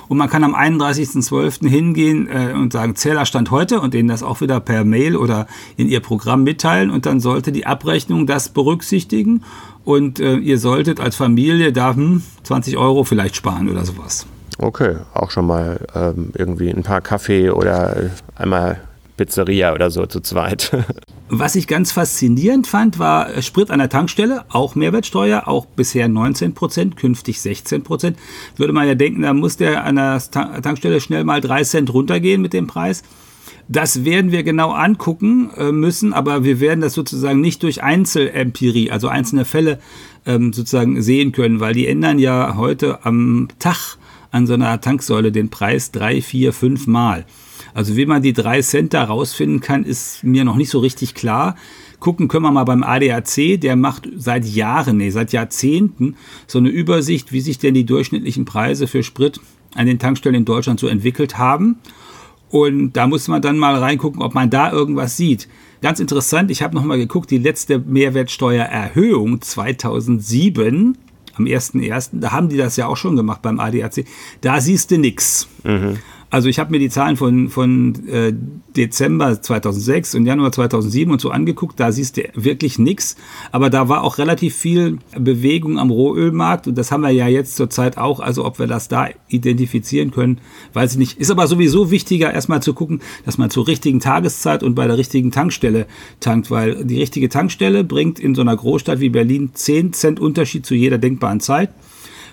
Und 0.08 0.18
man 0.18 0.30
kann 0.30 0.44
am 0.44 0.56
31.12. 0.56 1.68
hingehen 1.68 2.28
äh, 2.28 2.54
und 2.54 2.74
sagen, 2.74 2.96
Zählerstand 2.96 3.52
heute 3.52 3.80
und 3.82 3.94
denen 3.94 4.08
das 4.08 4.24
auch 4.24 4.42
wieder 4.42 4.60
per 4.60 4.84
Mail 4.84 5.16
oder 5.16 5.48
in 5.76 5.88
ihr 5.88 6.00
Programm 6.00 6.44
mitteilen. 6.44 6.90
Und 6.90 7.06
dann 7.06 7.20
sollte 7.20 7.52
die 7.52 7.66
Abrechnung 7.66 8.28
das 8.28 8.50
berücksichtigen. 8.50 9.44
Und 9.84 10.20
äh, 10.20 10.36
ihr 10.36 10.60
solltet 10.60 11.00
als 11.00 11.16
Familie 11.16 11.72
da 11.72 11.96
hm, 11.96 12.22
20 12.44 12.78
Euro 12.78 13.04
vielleicht 13.04 13.36
sparen 13.36 13.70
oder 13.70 13.86
sowas. 13.86 14.26
Okay, 14.60 14.96
auch 15.14 15.30
schon 15.30 15.46
mal 15.46 15.80
ähm, 15.94 16.32
irgendwie 16.34 16.70
ein 16.70 16.84
paar 16.84 17.02
Kaffee 17.02 17.52
oder 17.52 18.10
einmal 18.36 18.82
Pizzeria 19.18 19.74
oder 19.74 19.92
so 19.92 20.06
zu 20.06 20.22
zweit. 20.22 20.72
Was 21.30 21.56
ich 21.56 21.68
ganz 21.68 21.92
faszinierend 21.92 22.68
fand, 22.68 23.00
war 23.00 23.42
Sprit 23.42 23.70
an 23.70 23.80
der 23.80 23.90
Tankstelle, 23.90 24.46
auch 24.48 24.76
Mehrwertsteuer, 24.76 25.48
auch 25.48 25.66
bisher 25.66 26.08
19 26.08 26.54
Prozent, 26.54 26.96
künftig 26.96 27.42
16 27.42 27.84
Prozent. 27.84 28.18
Würde 28.56 28.72
man 28.72 28.88
ja 28.88 28.96
denken, 28.96 29.24
da 29.24 29.34
muss 29.34 29.58
der 29.58 29.84
an 29.84 29.98
der 29.98 30.22
Tankstelle 30.32 31.02
schnell 31.02 31.26
mal 31.26 31.42
drei 31.42 31.64
Cent 31.64 31.94
runtergehen 31.94 32.42
mit 32.42 32.54
dem 32.54 32.68
Preis. 32.68 33.04
Das 33.68 34.06
werden 34.06 34.32
wir 34.32 34.44
genau 34.44 34.72
angucken 34.72 35.50
äh, 35.58 35.74
müssen, 35.74 36.14
aber 36.14 36.46
wir 36.46 36.62
werden 36.62 36.80
das 36.80 36.94
sozusagen 36.94 37.42
nicht 37.42 37.64
durch 37.64 37.84
Einzelempirie, 37.84 38.92
also 38.92 39.10
einzelne 39.10 39.44
Fälle 39.44 39.80
ähm, 40.26 40.54
sozusagen 40.54 41.02
sehen 41.02 41.34
können, 41.34 41.60
weil 41.60 41.74
die 41.74 41.88
ändern 41.88 42.20
ja 42.20 42.56
heute 42.56 43.06
am 43.06 43.50
Tag 43.60 43.98
an 44.32 44.48
so 44.48 44.54
einer 44.54 44.80
Tanksäule 44.80 45.34
den 45.34 45.50
Preis 45.50 45.92
drei, 45.92 46.22
vier, 46.22 46.54
fünf 46.54 46.88
Mal. 46.88 47.26
Also 47.78 47.96
wie 47.96 48.08
man 48.08 48.24
die 48.24 48.34
drei 48.34 48.64
Cent 48.64 48.96
da 48.96 49.04
rausfinden 49.04 49.60
kann, 49.60 49.84
ist 49.84 50.24
mir 50.24 50.44
noch 50.44 50.56
nicht 50.56 50.72
so 50.72 50.80
richtig 50.80 51.14
klar. 51.14 51.56
Gucken 52.00 52.28
können 52.28 52.42
wir 52.42 52.52
mal 52.52 52.64
beim 52.64 52.82
ADAC, 52.82 53.62
der 53.62 53.76
macht 53.76 54.10
seit 54.18 54.46
Jahren, 54.46 54.98
nee, 54.98 55.12
seit 55.12 55.32
Jahrzehnten 55.32 56.16
so 56.48 56.58
eine 56.58 56.70
Übersicht, 56.70 57.32
wie 57.32 57.40
sich 57.40 57.60
denn 57.60 57.76
die 57.76 57.86
durchschnittlichen 57.86 58.46
Preise 58.46 58.88
für 58.88 59.04
Sprit 59.04 59.40
an 59.76 59.86
den 59.86 60.00
Tankstellen 60.00 60.34
in 60.34 60.46
Deutschland 60.46 60.80
so 60.80 60.88
entwickelt 60.88 61.38
haben. 61.38 61.78
Und 62.50 62.94
da 62.94 63.06
muss 63.06 63.28
man 63.28 63.44
dann 63.44 63.60
mal 63.60 63.76
reingucken, 63.76 64.24
ob 64.24 64.34
man 64.34 64.50
da 64.50 64.72
irgendwas 64.72 65.16
sieht. 65.16 65.48
Ganz 65.84 66.00
interessant, 66.00 66.50
ich 66.50 66.64
habe 66.64 66.74
nochmal 66.74 66.98
geguckt, 66.98 67.30
die 67.30 67.38
letzte 67.38 67.78
Mehrwertsteuererhöhung 67.78 69.40
2007 69.40 70.98
am 71.36 71.46
1.1., 71.46 72.10
da 72.14 72.32
haben 72.32 72.50
die 72.50 72.58
das 72.58 72.76
ja 72.76 72.88
auch 72.88 72.98
schon 72.98 73.16
gemacht 73.16 73.44
beim 73.44 73.60
ADAC, 73.60 74.06
da 74.42 74.60
siehst 74.62 74.90
du 74.90 74.98
nichts. 74.98 75.48
Mhm. 75.64 76.00
Also 76.30 76.50
ich 76.50 76.60
habe 76.60 76.72
mir 76.72 76.80
die 76.80 76.90
Zahlen 76.90 77.16
von, 77.16 77.50
von 77.50 78.08
äh, 78.08 78.34
Dezember 78.76 79.42
2006 79.42 80.16
und 80.16 80.26
Januar 80.26 80.52
2007 80.52 81.12
und 81.12 81.22
so 81.22 81.32
angeguckt, 81.32 81.80
da 81.80 81.92
siehst 81.92 82.18
du 82.18 82.24
wirklich 82.36 82.80
nichts. 82.80 83.16
Aber 83.54 83.70
da 83.70 83.88
war 83.88 84.04
auch 84.04 84.18
relativ 84.18 84.56
viel 84.56 84.98
Bewegung 85.18 85.80
am 85.80 85.90
Rohölmarkt 85.90 86.68
und 86.68 86.78
das 86.78 86.92
haben 86.92 87.02
wir 87.02 87.12
ja 87.12 87.28
jetzt 87.28 87.56
zurzeit 87.56 87.98
auch. 87.98 88.20
Also 88.20 88.44
ob 88.44 88.60
wir 88.60 88.68
das 88.68 88.90
da 88.90 89.08
identifizieren 89.30 90.12
können, 90.12 90.40
weiß 90.74 90.94
ich 90.94 90.98
nicht. 90.98 91.18
Ist 91.18 91.32
aber 91.32 91.48
sowieso 91.48 91.92
wichtiger, 91.92 92.34
erstmal 92.34 92.62
zu 92.62 92.74
gucken, 92.74 93.00
dass 93.26 93.38
man 93.38 93.50
zur 93.50 93.68
richtigen 93.68 94.02
Tageszeit 94.02 94.64
und 94.64 94.76
bei 94.76 94.86
der 94.86 94.98
richtigen 94.98 95.32
Tankstelle 95.32 95.88
tankt, 96.20 96.52
weil 96.52 96.84
die 96.84 97.00
richtige 97.00 97.30
Tankstelle 97.30 97.86
bringt 97.86 98.20
in 98.20 98.36
so 98.36 98.42
einer 98.42 98.56
Großstadt 98.56 99.00
wie 99.00 99.10
Berlin 99.10 99.52
10 99.54 99.94
Cent 99.94 100.20
Unterschied 100.20 100.66
zu 100.66 100.76
jeder 100.76 100.98
denkbaren 100.98 101.40
Zeit. 101.40 101.70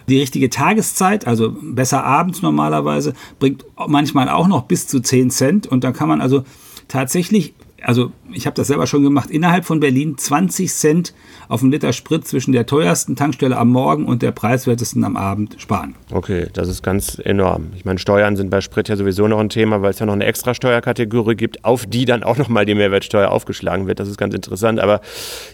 Die 0.08 0.18
richtige 0.18 0.50
Tageszeit, 0.50 1.26
also 1.26 1.54
besser 1.60 2.04
abends 2.04 2.42
normalerweise, 2.42 3.14
bringt 3.38 3.64
manchmal 3.86 4.28
auch 4.28 4.48
noch 4.48 4.64
bis 4.64 4.86
zu 4.86 5.00
10 5.00 5.30
Cent. 5.30 5.66
Und 5.66 5.84
dann 5.84 5.92
kann 5.92 6.08
man 6.08 6.20
also 6.20 6.44
tatsächlich 6.88 7.54
also 7.84 8.12
ich 8.32 8.46
habe 8.46 8.54
das 8.54 8.68
selber 8.68 8.86
schon 8.86 9.02
gemacht, 9.02 9.30
innerhalb 9.30 9.64
von 9.64 9.80
Berlin 9.80 10.16
20 10.16 10.72
Cent 10.72 11.14
auf 11.48 11.62
einen 11.62 11.72
Liter 11.72 11.92
Sprit 11.92 12.26
zwischen 12.26 12.52
der 12.52 12.66
teuersten 12.66 13.16
Tankstelle 13.16 13.56
am 13.56 13.68
Morgen 13.68 14.06
und 14.06 14.22
der 14.22 14.32
preiswertesten 14.32 15.04
am 15.04 15.16
Abend 15.16 15.56
sparen. 15.58 15.94
Okay, 16.10 16.46
das 16.52 16.68
ist 16.68 16.82
ganz 16.82 17.20
enorm. 17.22 17.68
Ich 17.76 17.84
meine, 17.84 17.98
Steuern 17.98 18.36
sind 18.36 18.50
bei 18.50 18.60
Sprit 18.60 18.88
ja 18.88 18.96
sowieso 18.96 19.28
noch 19.28 19.38
ein 19.38 19.48
Thema, 19.48 19.82
weil 19.82 19.90
es 19.90 19.98
ja 19.98 20.06
noch 20.06 20.14
eine 20.14 20.24
extra 20.24 20.54
Steuerkategorie 20.54 21.34
gibt, 21.34 21.64
auf 21.64 21.86
die 21.86 22.04
dann 22.04 22.22
auch 22.22 22.38
nochmal 22.38 22.64
die 22.64 22.74
Mehrwertsteuer 22.74 23.30
aufgeschlagen 23.30 23.86
wird. 23.86 24.00
Das 24.00 24.08
ist 24.08 24.16
ganz 24.16 24.34
interessant. 24.34 24.80
Aber 24.80 25.00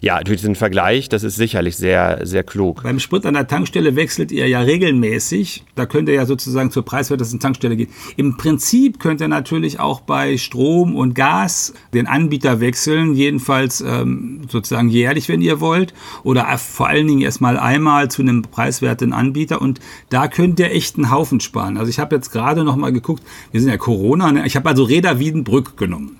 ja, 0.00 0.20
durch 0.20 0.38
diesen 0.38 0.54
Vergleich, 0.54 1.08
das 1.08 1.24
ist 1.24 1.36
sicherlich 1.36 1.76
sehr, 1.76 2.20
sehr 2.22 2.44
klug. 2.44 2.82
Beim 2.82 3.00
Sprit 3.00 3.26
an 3.26 3.34
der 3.34 3.46
Tankstelle 3.46 3.96
wechselt 3.96 4.30
ihr 4.32 4.48
ja 4.48 4.60
regelmäßig. 4.60 5.64
Da 5.74 5.86
könnt 5.86 6.08
ihr 6.08 6.14
ja 6.14 6.26
sozusagen 6.26 6.70
zur 6.70 6.84
preiswertesten 6.84 7.40
Tankstelle 7.40 7.76
gehen. 7.76 7.90
Im 8.16 8.36
Prinzip 8.36 9.00
könnt 9.00 9.20
ihr 9.20 9.28
natürlich 9.28 9.80
auch 9.80 10.00
bei 10.00 10.36
Strom 10.36 10.94
und 10.94 11.14
Gas 11.14 11.74
den 11.92 12.06
Anbieter 12.06 12.59
wechseln, 12.60 13.14
jedenfalls 13.14 13.80
ähm, 13.80 14.42
sozusagen 14.48 14.88
jährlich, 14.88 15.28
wenn 15.28 15.40
ihr 15.40 15.60
wollt, 15.60 15.94
oder 16.22 16.46
vor 16.58 16.88
allen 16.88 17.06
Dingen 17.06 17.20
erstmal 17.20 17.58
einmal 17.58 18.10
zu 18.10 18.22
einem 18.22 18.42
preiswerten 18.42 19.12
Anbieter 19.12 19.60
und 19.60 19.80
da 20.08 20.28
könnt 20.28 20.60
ihr 20.60 20.70
echt 20.70 20.96
einen 20.96 21.10
Haufen 21.10 21.40
sparen. 21.40 21.76
Also 21.76 21.90
ich 21.90 21.98
habe 21.98 22.14
jetzt 22.16 22.30
gerade 22.30 22.64
noch 22.64 22.76
mal 22.76 22.92
geguckt, 22.92 23.22
wir 23.52 23.60
sind 23.60 23.70
ja 23.70 23.76
Corona, 23.76 24.32
ne? 24.32 24.46
ich 24.46 24.56
habe 24.56 24.68
also 24.68 24.84
Reda 24.84 25.18
Wiedenbrück 25.18 25.76
genommen. 25.76 26.16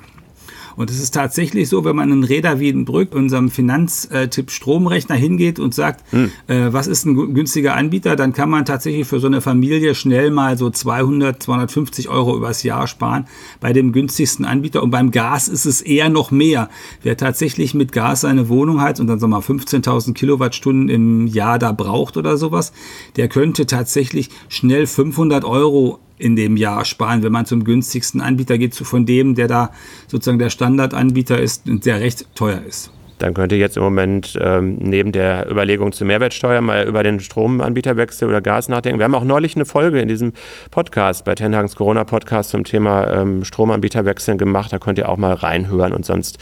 Und 0.81 0.89
es 0.89 0.99
ist 0.99 1.11
tatsächlich 1.11 1.69
so, 1.69 1.85
wenn 1.85 1.95
man 1.95 2.11
in 2.11 2.25
Räder 2.25 2.59
Wiedenbrück, 2.59 3.15
unserem 3.15 3.51
Finanztipp 3.51 4.51
Stromrechner 4.51 5.15
hingeht 5.15 5.59
und 5.59 5.75
sagt, 5.75 6.11
hm. 6.11 6.31
äh, 6.47 6.73
was 6.73 6.87
ist 6.87 7.05
ein 7.05 7.35
günstiger 7.35 7.77
Anbieter, 7.77 8.17
dann 8.17 8.33
kann 8.33 8.49
man 8.49 8.65
tatsächlich 8.65 9.07
für 9.07 9.21
so 9.21 9.27
eine 9.27 9.43
Familie 9.43 9.95
schnell 9.95 10.31
mal 10.31 10.57
so 10.57 10.71
200, 10.71 11.43
250 11.43 12.09
Euro 12.09 12.35
übers 12.35 12.63
Jahr 12.63 12.87
sparen 12.87 13.27
bei 13.61 13.75
dem 13.75 13.93
günstigsten 13.93 14.47
Anbieter. 14.47 14.83
Und 14.83 14.91
beim 14.91 15.11
Gas 15.11 15.49
ist 15.49 15.67
es 15.67 15.83
eher 15.83 16.09
noch 16.09 16.31
mehr. 16.31 16.71
Wer 17.03 17.19
tatsächlich 17.19 17.75
mit 17.75 17.93
Gas 17.93 18.23
seine 18.23 18.49
Wohnung 18.49 18.81
heizt 18.81 19.03
und 19.03 19.07
dann 19.07 19.19
sagen 19.19 19.33
wir 19.33 19.37
mal 19.37 19.45
15.000 19.45 20.15
Kilowattstunden 20.15 20.89
im 20.89 21.27
Jahr 21.27 21.59
da 21.59 21.73
braucht 21.73 22.17
oder 22.17 22.39
sowas, 22.39 22.73
der 23.17 23.29
könnte 23.29 23.67
tatsächlich 23.67 24.31
schnell 24.49 24.87
500 24.87 25.45
Euro 25.45 25.99
in 26.21 26.37
dem 26.37 26.57
Jahr 26.57 26.85
sparen, 26.85 27.23
wenn 27.23 27.33
man 27.33 27.47
zum 27.47 27.65
günstigsten 27.65 28.21
Anbieter 28.21 28.59
geht, 28.59 28.75
von 28.75 29.07
dem, 29.07 29.35
der 29.35 29.49
da 29.49 29.71
sozusagen 30.07 30.39
der 30.39 30.51
Standardanbieter 30.51 31.41
ist 31.41 31.69
und 31.69 31.87
der 31.87 32.01
recht 32.01 32.27
teuer 32.35 32.63
ist. 32.67 32.93
Dann 33.21 33.35
könnte 33.35 33.55
jetzt 33.55 33.77
im 33.77 33.83
Moment 33.83 34.39
ähm, 34.41 34.77
neben 34.81 35.13
der 35.13 35.51
Überlegung 35.51 35.93
zur 35.93 36.07
Mehrwertsteuer 36.07 36.63
mal 36.63 36.87
über 36.87 37.03
den 37.03 37.21
Stromanbieterwechsel 37.21 38.27
oder 38.27 38.41
Gas 38.41 38.71
nachdenken. 38.71 38.99
Wir 38.99 39.05
haben 39.05 39.15
auch 39.15 39.25
neulich 39.25 39.57
eine 39.57 39.67
Folge 39.67 40.01
in 40.01 40.09
diesem 40.09 40.33
Podcast, 40.71 41.27
bei 41.27 41.35
Tenhagens 41.35 41.77
Corona-Podcast 41.77 42.49
zum 42.49 42.65
Thema 42.65 43.13
ähm, 43.13 43.45
Stromanbieterwechseln 43.45 44.39
gemacht. 44.39 44.73
Da 44.73 44.79
könnt 44.79 44.97
ihr 44.97 45.11
auch 45.11 45.19
mal 45.19 45.35
reinhören 45.35 45.93
und 45.93 46.07
sonst 46.07 46.39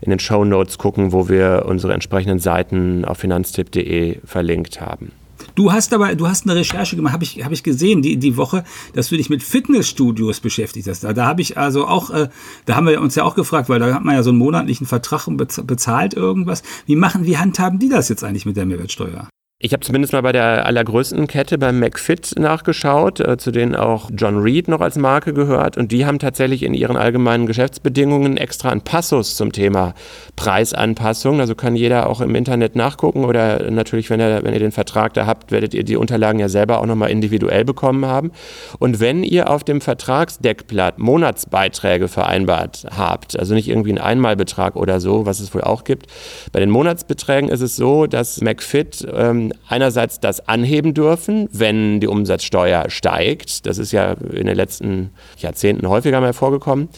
in 0.00 0.08
den 0.08 0.20
Show 0.20 0.46
Notes 0.46 0.78
gucken, 0.78 1.12
wo 1.12 1.28
wir 1.28 1.64
unsere 1.66 1.92
entsprechenden 1.92 2.38
Seiten 2.38 3.04
auf 3.04 3.18
finanztipp.de 3.18 4.20
verlinkt 4.24 4.80
haben. 4.80 5.12
Du 5.54 5.72
hast 5.72 5.92
aber, 5.92 6.14
du 6.14 6.28
hast 6.28 6.44
eine 6.44 6.56
Recherche 6.56 6.96
gemacht, 6.96 7.12
habe 7.12 7.24
ich, 7.24 7.44
hab 7.44 7.52
ich 7.52 7.62
gesehen, 7.62 8.02
die, 8.02 8.16
die 8.16 8.36
Woche, 8.36 8.64
dass 8.94 9.08
du 9.08 9.16
dich 9.16 9.30
mit 9.30 9.42
Fitnessstudios 9.42 10.40
beschäftigt 10.40 10.88
hast. 10.88 11.04
Da, 11.04 11.12
da 11.12 11.26
habe 11.26 11.42
ich 11.42 11.58
also 11.58 11.86
auch, 11.86 12.10
äh, 12.10 12.28
da 12.66 12.76
haben 12.76 12.86
wir 12.86 13.00
uns 13.00 13.14
ja 13.14 13.24
auch 13.24 13.34
gefragt, 13.34 13.68
weil 13.68 13.80
da 13.80 13.94
hat 13.94 14.04
man 14.04 14.14
ja 14.14 14.22
so 14.22 14.30
einen 14.30 14.38
monatlichen 14.38 14.86
Vertrag 14.86 15.26
und 15.26 15.36
bezahlt 15.36 16.14
irgendwas. 16.14 16.62
Wie 16.86 16.96
machen, 16.96 17.26
wie 17.26 17.38
handhaben 17.38 17.78
die 17.78 17.88
das 17.88 18.08
jetzt 18.08 18.24
eigentlich 18.24 18.46
mit 18.46 18.56
der 18.56 18.66
Mehrwertsteuer? 18.66 19.28
Ich 19.64 19.72
habe 19.72 19.84
zumindest 19.84 20.12
mal 20.12 20.22
bei 20.22 20.32
der 20.32 20.66
allergrößten 20.66 21.28
Kette 21.28 21.56
beim 21.56 21.78
McFit 21.78 22.36
nachgeschaut, 22.36 23.20
äh, 23.20 23.36
zu 23.36 23.52
denen 23.52 23.76
auch 23.76 24.10
John 24.12 24.38
Reed 24.38 24.66
noch 24.66 24.80
als 24.80 24.96
Marke 24.96 25.32
gehört. 25.32 25.76
Und 25.76 25.92
die 25.92 26.04
haben 26.04 26.18
tatsächlich 26.18 26.64
in 26.64 26.74
ihren 26.74 26.96
allgemeinen 26.96 27.46
Geschäftsbedingungen 27.46 28.38
extra 28.38 28.70
einen 28.70 28.80
Passus 28.80 29.36
zum 29.36 29.52
Thema 29.52 29.94
Preisanpassung. 30.34 31.38
Also 31.38 31.54
kann 31.54 31.76
jeder 31.76 32.10
auch 32.10 32.20
im 32.20 32.34
Internet 32.34 32.74
nachgucken 32.74 33.24
oder 33.24 33.70
natürlich, 33.70 34.10
wenn 34.10 34.18
ihr, 34.18 34.40
wenn 34.42 34.52
ihr 34.52 34.58
den 34.58 34.72
Vertrag 34.72 35.14
da 35.14 35.26
habt, 35.26 35.52
werdet 35.52 35.74
ihr 35.74 35.84
die 35.84 35.94
Unterlagen 35.94 36.40
ja 36.40 36.48
selber 36.48 36.80
auch 36.80 36.86
nochmal 36.86 37.10
individuell 37.12 37.64
bekommen 37.64 38.04
haben. 38.04 38.32
Und 38.80 38.98
wenn 38.98 39.22
ihr 39.22 39.48
auf 39.48 39.62
dem 39.62 39.80
Vertragsdeckblatt 39.80 40.98
Monatsbeiträge 40.98 42.08
vereinbart 42.08 42.86
habt, 42.96 43.38
also 43.38 43.54
nicht 43.54 43.68
irgendwie 43.68 43.90
einen 43.90 43.98
Einmalbetrag 43.98 44.74
oder 44.74 44.98
so, 44.98 45.24
was 45.24 45.38
es 45.38 45.54
wohl 45.54 45.62
auch 45.62 45.84
gibt, 45.84 46.08
bei 46.50 46.58
den 46.58 46.70
Monatsbeträgen 46.70 47.48
ist 47.48 47.60
es 47.60 47.76
so, 47.76 48.08
dass 48.08 48.40
McFit 48.40 49.06
ähm, 49.14 49.51
einerseits 49.68 50.20
das 50.20 50.48
anheben 50.48 50.94
dürfen, 50.94 51.48
wenn 51.52 52.00
die 52.00 52.08
Umsatzsteuer 52.08 52.90
steigt. 52.90 53.66
Das 53.66 53.78
ist 53.78 53.92
ja 53.92 54.12
in 54.12 54.46
den 54.46 54.56
letzten 54.56 55.10
Jahrzehnten 55.38 55.88
häufiger 55.88 56.20
mal 56.20 56.32
vorgekommen. 56.32 56.88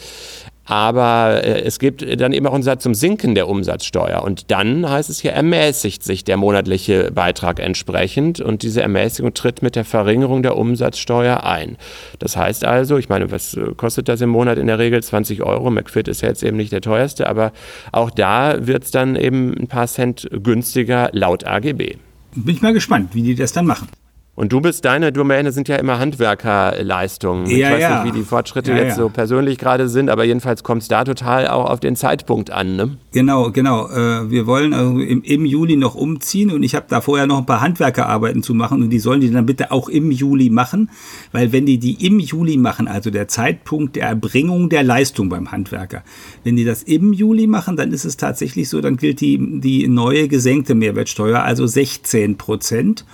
Aber 0.67 1.45
äh, 1.45 1.63
es 1.63 1.79
gibt 1.79 2.05
dann 2.21 2.33
eben 2.33 2.47
auch 2.47 2.55
einen 2.55 2.63
Satz 2.63 2.83
zum 2.83 2.95
Sinken 2.95 3.35
der 3.35 3.49
Umsatzsteuer. 3.49 4.23
Und 4.23 4.51
dann 4.51 4.89
heißt 4.89 5.11
es 5.11 5.21
hier, 5.21 5.33
ermäßigt 5.33 6.03
sich 6.03 6.25
der 6.25 6.37
monatliche 6.37 7.11
Beitrag 7.13 7.61
entsprechend. 7.61 8.41
Und 8.41 8.63
diese 8.63 8.83
Ermäßigung 8.83 9.35
tritt 9.35 9.63
mit 9.63 9.77
der 9.77 9.85
Verringerung 9.85 10.43
der 10.43 10.57
Umsatzsteuer 10.57 11.45
ein. 11.45 11.77
Das 12.19 12.37
heißt 12.37 12.65
also, 12.65 12.97
ich 12.97 13.09
meine, 13.09 13.31
was 13.31 13.55
äh, 13.55 13.73
kostet 13.77 14.09
das 14.09 14.21
im 14.21 14.31
Monat 14.31 14.59
in 14.59 14.67
der 14.67 14.79
Regel? 14.79 15.03
20 15.03 15.43
Euro. 15.43 15.71
McFit 15.71 16.09
ist 16.09 16.23
jetzt 16.23 16.43
eben 16.43 16.57
nicht 16.57 16.73
der 16.73 16.81
teuerste, 16.81 17.29
aber 17.29 17.53
auch 17.93 18.11
da 18.11 18.67
wird 18.67 18.85
es 18.85 18.91
dann 18.91 19.17
eben 19.17 19.55
ein 19.59 19.67
paar 19.67 19.87
Cent 19.87 20.29
günstiger 20.31 21.11
laut 21.13 21.47
AGB. 21.47 21.97
Bin 22.37 22.57
ich 22.57 22.63
mal 22.63 22.73
gespannt, 22.73 23.15
wie 23.15 23.23
die 23.23 23.35
das 23.35 23.53
dann 23.53 23.67
machen. 23.67 23.89
Und 24.37 24.53
du 24.53 24.61
bist, 24.61 24.85
deine 24.85 25.13
Domäne 25.13 25.53
sind 25.53 25.69
ja 25.69 25.77
immer 25.77 26.01
Handwerkerleistungen. 26.01 27.47
Ja, 27.47 27.69
ich 27.69 27.75
weiß 27.75 27.81
ja. 27.83 28.03
nicht, 28.03 28.13
wie 28.13 28.19
die 28.19 28.25
Fortschritte 28.25 28.73
ja, 28.73 28.79
jetzt 28.79 28.97
so 28.97 29.09
persönlich 29.09 29.59
gerade 29.59 29.89
sind, 29.89 30.11
aber 30.11 30.25
jedenfalls 30.25 30.65
kommt 30.65 30.83
es 30.83 30.89
da 30.89 31.05
total 31.05 31.47
auch 31.47 31.71
auf 31.71 31.79
den 31.79 31.95
Zeitpunkt 31.95 32.51
an. 32.51 32.75
Ne? 32.75 32.97
Genau, 33.13 33.53
genau. 33.53 33.89
Äh, 33.89 34.29
wir 34.31 34.49
wollen 34.49 34.75
also 34.75 34.99
im, 34.99 35.23
im, 35.23 35.47
Juli 35.47 35.77
noch 35.77 35.95
umziehen 35.95 36.51
und 36.51 36.65
ich 36.65 36.75
habe 36.75 36.87
da 36.89 37.01
vorher 37.01 37.29
noch 37.29 37.39
ein 37.39 37.47
paar 37.47 37.61
Handwerkerarbeiten 37.61 38.43
zu 38.43 38.55
machen 38.55 38.83
und 38.83 38.91
die 38.91 38.99
sollen 38.99 39.21
die 39.21 39.31
dann 39.31 39.47
bitte 39.47 39.71
auch 39.71 39.89
im 39.89 40.11
Juli 40.11 40.51
machen, 40.51 40.91
weil 41.31 41.53
wenn 41.53 41.65
die 41.65 41.79
die 41.79 42.05
im 42.05 42.19
Juli 42.19 42.57
machen, 42.57 42.89
also 42.89 43.11
der 43.11 43.29
Zeitpunkt 43.29 43.95
der 43.95 44.09
Erbringung 44.09 44.69
der 44.69 44.83
Leistung 44.83 45.29
beim 45.29 45.53
Handwerker, 45.53 46.03
wenn 46.43 46.57
die 46.57 46.65
das 46.65 46.83
im 46.83 47.13
Juli 47.13 47.47
machen, 47.47 47.77
dann 47.77 47.93
ist 47.93 48.05
es 48.05 48.17
tatsächlich 48.17 48.69
so, 48.69 48.81
dann 48.81 48.97
gilt 48.97 49.21
die, 49.21 49.61
die 49.61 49.87
neue 49.87 50.27
gesenkte 50.27 50.75
Mehrwertsteuer, 50.75 51.45
also 51.45 51.69
16 51.69 52.37
Prozent. 52.37 53.05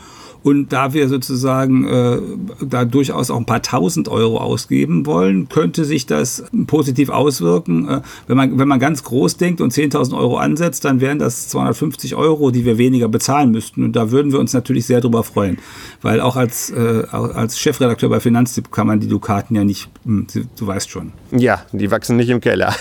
Und 0.43 0.73
da 0.73 0.95
wir 0.95 1.09
sozusagen 1.09 1.87
äh, 1.87 2.19
da 2.65 2.85
durchaus 2.85 3.31
auch 3.31 3.37
ein 3.37 3.47
paar 3.47 3.63
tausend 3.63 4.09
Euro 4.09 4.39
ausgeben 4.39 5.05
wollen, 5.07 5.49
könnte 5.49 5.85
sich 5.85 6.07
das 6.07 6.45
positiv 6.67 7.11
auswirken. 7.11 7.89
Äh, 7.89 8.01
wenn, 8.27 8.37
man, 8.37 8.59
wenn 8.59 8.69
man 8.69 8.81
ganz 8.81 9.05
groß 9.05 9.37
denkt 9.37 9.61
und 9.61 9.73
10.000 9.73 10.17
Euro 10.17 10.39
ansetzt, 10.39 10.85
dann 10.85 11.01
wären 11.01 11.19
das 11.19 11.49
250 11.49 12.15
Euro, 12.15 12.51
die 12.51 12.65
wir 12.65 12.79
weniger 12.79 13.09
bezahlen 13.09 13.51
müssten. 13.51 13.85
Und 13.85 13.97
da 13.97 14.11
würden 14.11 14.33
wir 14.33 14.39
uns 14.39 14.53
natürlich 14.53 14.87
sehr 14.87 15.01
drüber 15.01 15.25
freuen. 15.25 15.59
Weil 16.01 16.21
auch 16.21 16.37
als, 16.37 16.71
äh, 16.71 17.05
als 17.11 17.59
Chefredakteur 17.59 18.09
bei 18.09 18.21
Finanztipp 18.21 18.71
kann 18.71 18.87
man 18.87 19.01
die 19.01 19.09
Dukaten 19.09 19.55
ja 19.57 19.65
nicht, 19.65 19.89
hm, 20.05 20.27
du 20.59 20.67
weißt 20.67 20.89
schon. 20.89 21.13
Ja, 21.33 21.63
die 21.73 21.91
wachsen 21.91 22.17
nicht 22.17 22.31
im 22.31 22.41
Keller. 22.41 22.75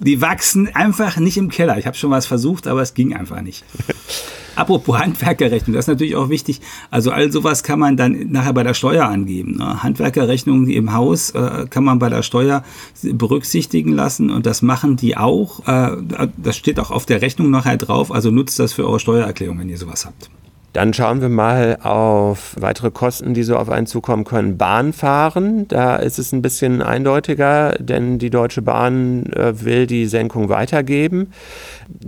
die 0.00 0.20
wachsen 0.20 0.74
einfach 0.74 1.18
nicht 1.18 1.36
im 1.36 1.50
Keller. 1.50 1.78
Ich 1.78 1.86
habe 1.86 1.96
schon 1.96 2.10
was 2.10 2.26
versucht, 2.26 2.66
aber 2.66 2.82
es 2.82 2.94
ging 2.94 3.14
einfach 3.14 3.42
nicht. 3.42 3.64
Apropos 4.56 4.98
Handwerkerrechnung, 4.98 5.74
das 5.74 5.84
ist 5.84 5.88
natürlich 5.88 6.16
auch 6.16 6.28
wichtig. 6.28 6.60
Also 6.90 7.12
all 7.12 7.30
sowas 7.30 7.62
kann 7.62 7.78
man 7.78 7.96
dann 7.96 8.32
nachher 8.32 8.52
bei 8.52 8.62
der 8.62 8.74
Steuer 8.74 9.04
angeben. 9.04 9.58
Ne? 9.58 9.82
Handwerkerrechnungen 9.82 10.68
im 10.68 10.92
Haus 10.92 11.30
äh, 11.30 11.66
kann 11.70 11.84
man 11.84 11.98
bei 11.98 12.08
der 12.08 12.22
Steuer 12.22 12.64
berücksichtigen 13.02 13.92
lassen 13.92 14.30
und 14.30 14.46
das 14.46 14.62
machen 14.62 14.96
die 14.96 15.16
auch. 15.16 15.66
Äh, 15.68 15.96
das 16.36 16.56
steht 16.56 16.80
auch 16.80 16.90
auf 16.90 17.06
der 17.06 17.22
Rechnung 17.22 17.50
nachher 17.50 17.76
drauf. 17.76 18.10
Also 18.10 18.30
nutzt 18.30 18.58
das 18.58 18.72
für 18.72 18.86
eure 18.86 18.98
Steuererklärung, 18.98 19.58
wenn 19.58 19.68
ihr 19.68 19.78
sowas 19.78 20.06
habt. 20.06 20.30
Dann 20.76 20.92
schauen 20.92 21.22
wir 21.22 21.30
mal 21.30 21.78
auf 21.82 22.54
weitere 22.60 22.90
Kosten, 22.90 23.32
die 23.32 23.44
so 23.44 23.56
auf 23.56 23.70
einen 23.70 23.86
zukommen 23.86 24.24
können. 24.24 24.58
Bahnfahren, 24.58 25.66
da 25.68 25.96
ist 25.96 26.18
es 26.18 26.32
ein 26.32 26.42
bisschen 26.42 26.82
eindeutiger, 26.82 27.76
denn 27.78 28.18
die 28.18 28.28
Deutsche 28.28 28.60
Bahn 28.60 29.24
äh, 29.32 29.64
will 29.64 29.86
die 29.86 30.04
Senkung 30.04 30.50
weitergeben. 30.50 31.32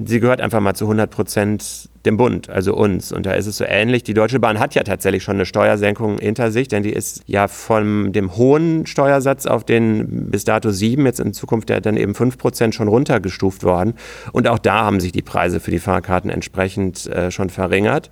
Sie 0.06 0.20
gehört 0.20 0.42
einfach 0.42 0.60
mal 0.60 0.74
zu 0.74 0.84
100 0.84 1.10
Prozent 1.10 1.88
dem 2.08 2.16
Bund, 2.16 2.50
also 2.50 2.74
uns. 2.74 3.12
Und 3.12 3.26
da 3.26 3.32
ist 3.32 3.46
es 3.46 3.58
so 3.58 3.64
ähnlich. 3.64 4.02
Die 4.02 4.14
Deutsche 4.14 4.40
Bahn 4.40 4.58
hat 4.58 4.74
ja 4.74 4.82
tatsächlich 4.82 5.22
schon 5.22 5.36
eine 5.36 5.46
Steuersenkung 5.46 6.18
hinter 6.18 6.50
sich, 6.50 6.68
denn 6.68 6.82
die 6.82 6.92
ist 6.92 7.22
ja 7.26 7.46
von 7.46 8.12
dem 8.12 8.36
hohen 8.36 8.86
Steuersatz 8.86 9.46
auf 9.46 9.64
den 9.64 10.30
bis 10.30 10.44
dato 10.44 10.70
sieben, 10.70 11.06
jetzt 11.06 11.20
in 11.20 11.32
Zukunft 11.32 11.70
dann 11.70 11.96
eben 11.96 12.14
fünf 12.14 12.38
Prozent 12.38 12.74
schon 12.74 12.88
runtergestuft 12.88 13.62
worden. 13.62 13.94
Und 14.32 14.48
auch 14.48 14.58
da 14.58 14.84
haben 14.84 15.00
sich 15.00 15.12
die 15.12 15.22
Preise 15.22 15.60
für 15.60 15.70
die 15.70 15.78
Fahrkarten 15.78 16.30
entsprechend 16.30 17.06
äh, 17.06 17.30
schon 17.30 17.50
verringert. 17.50 18.10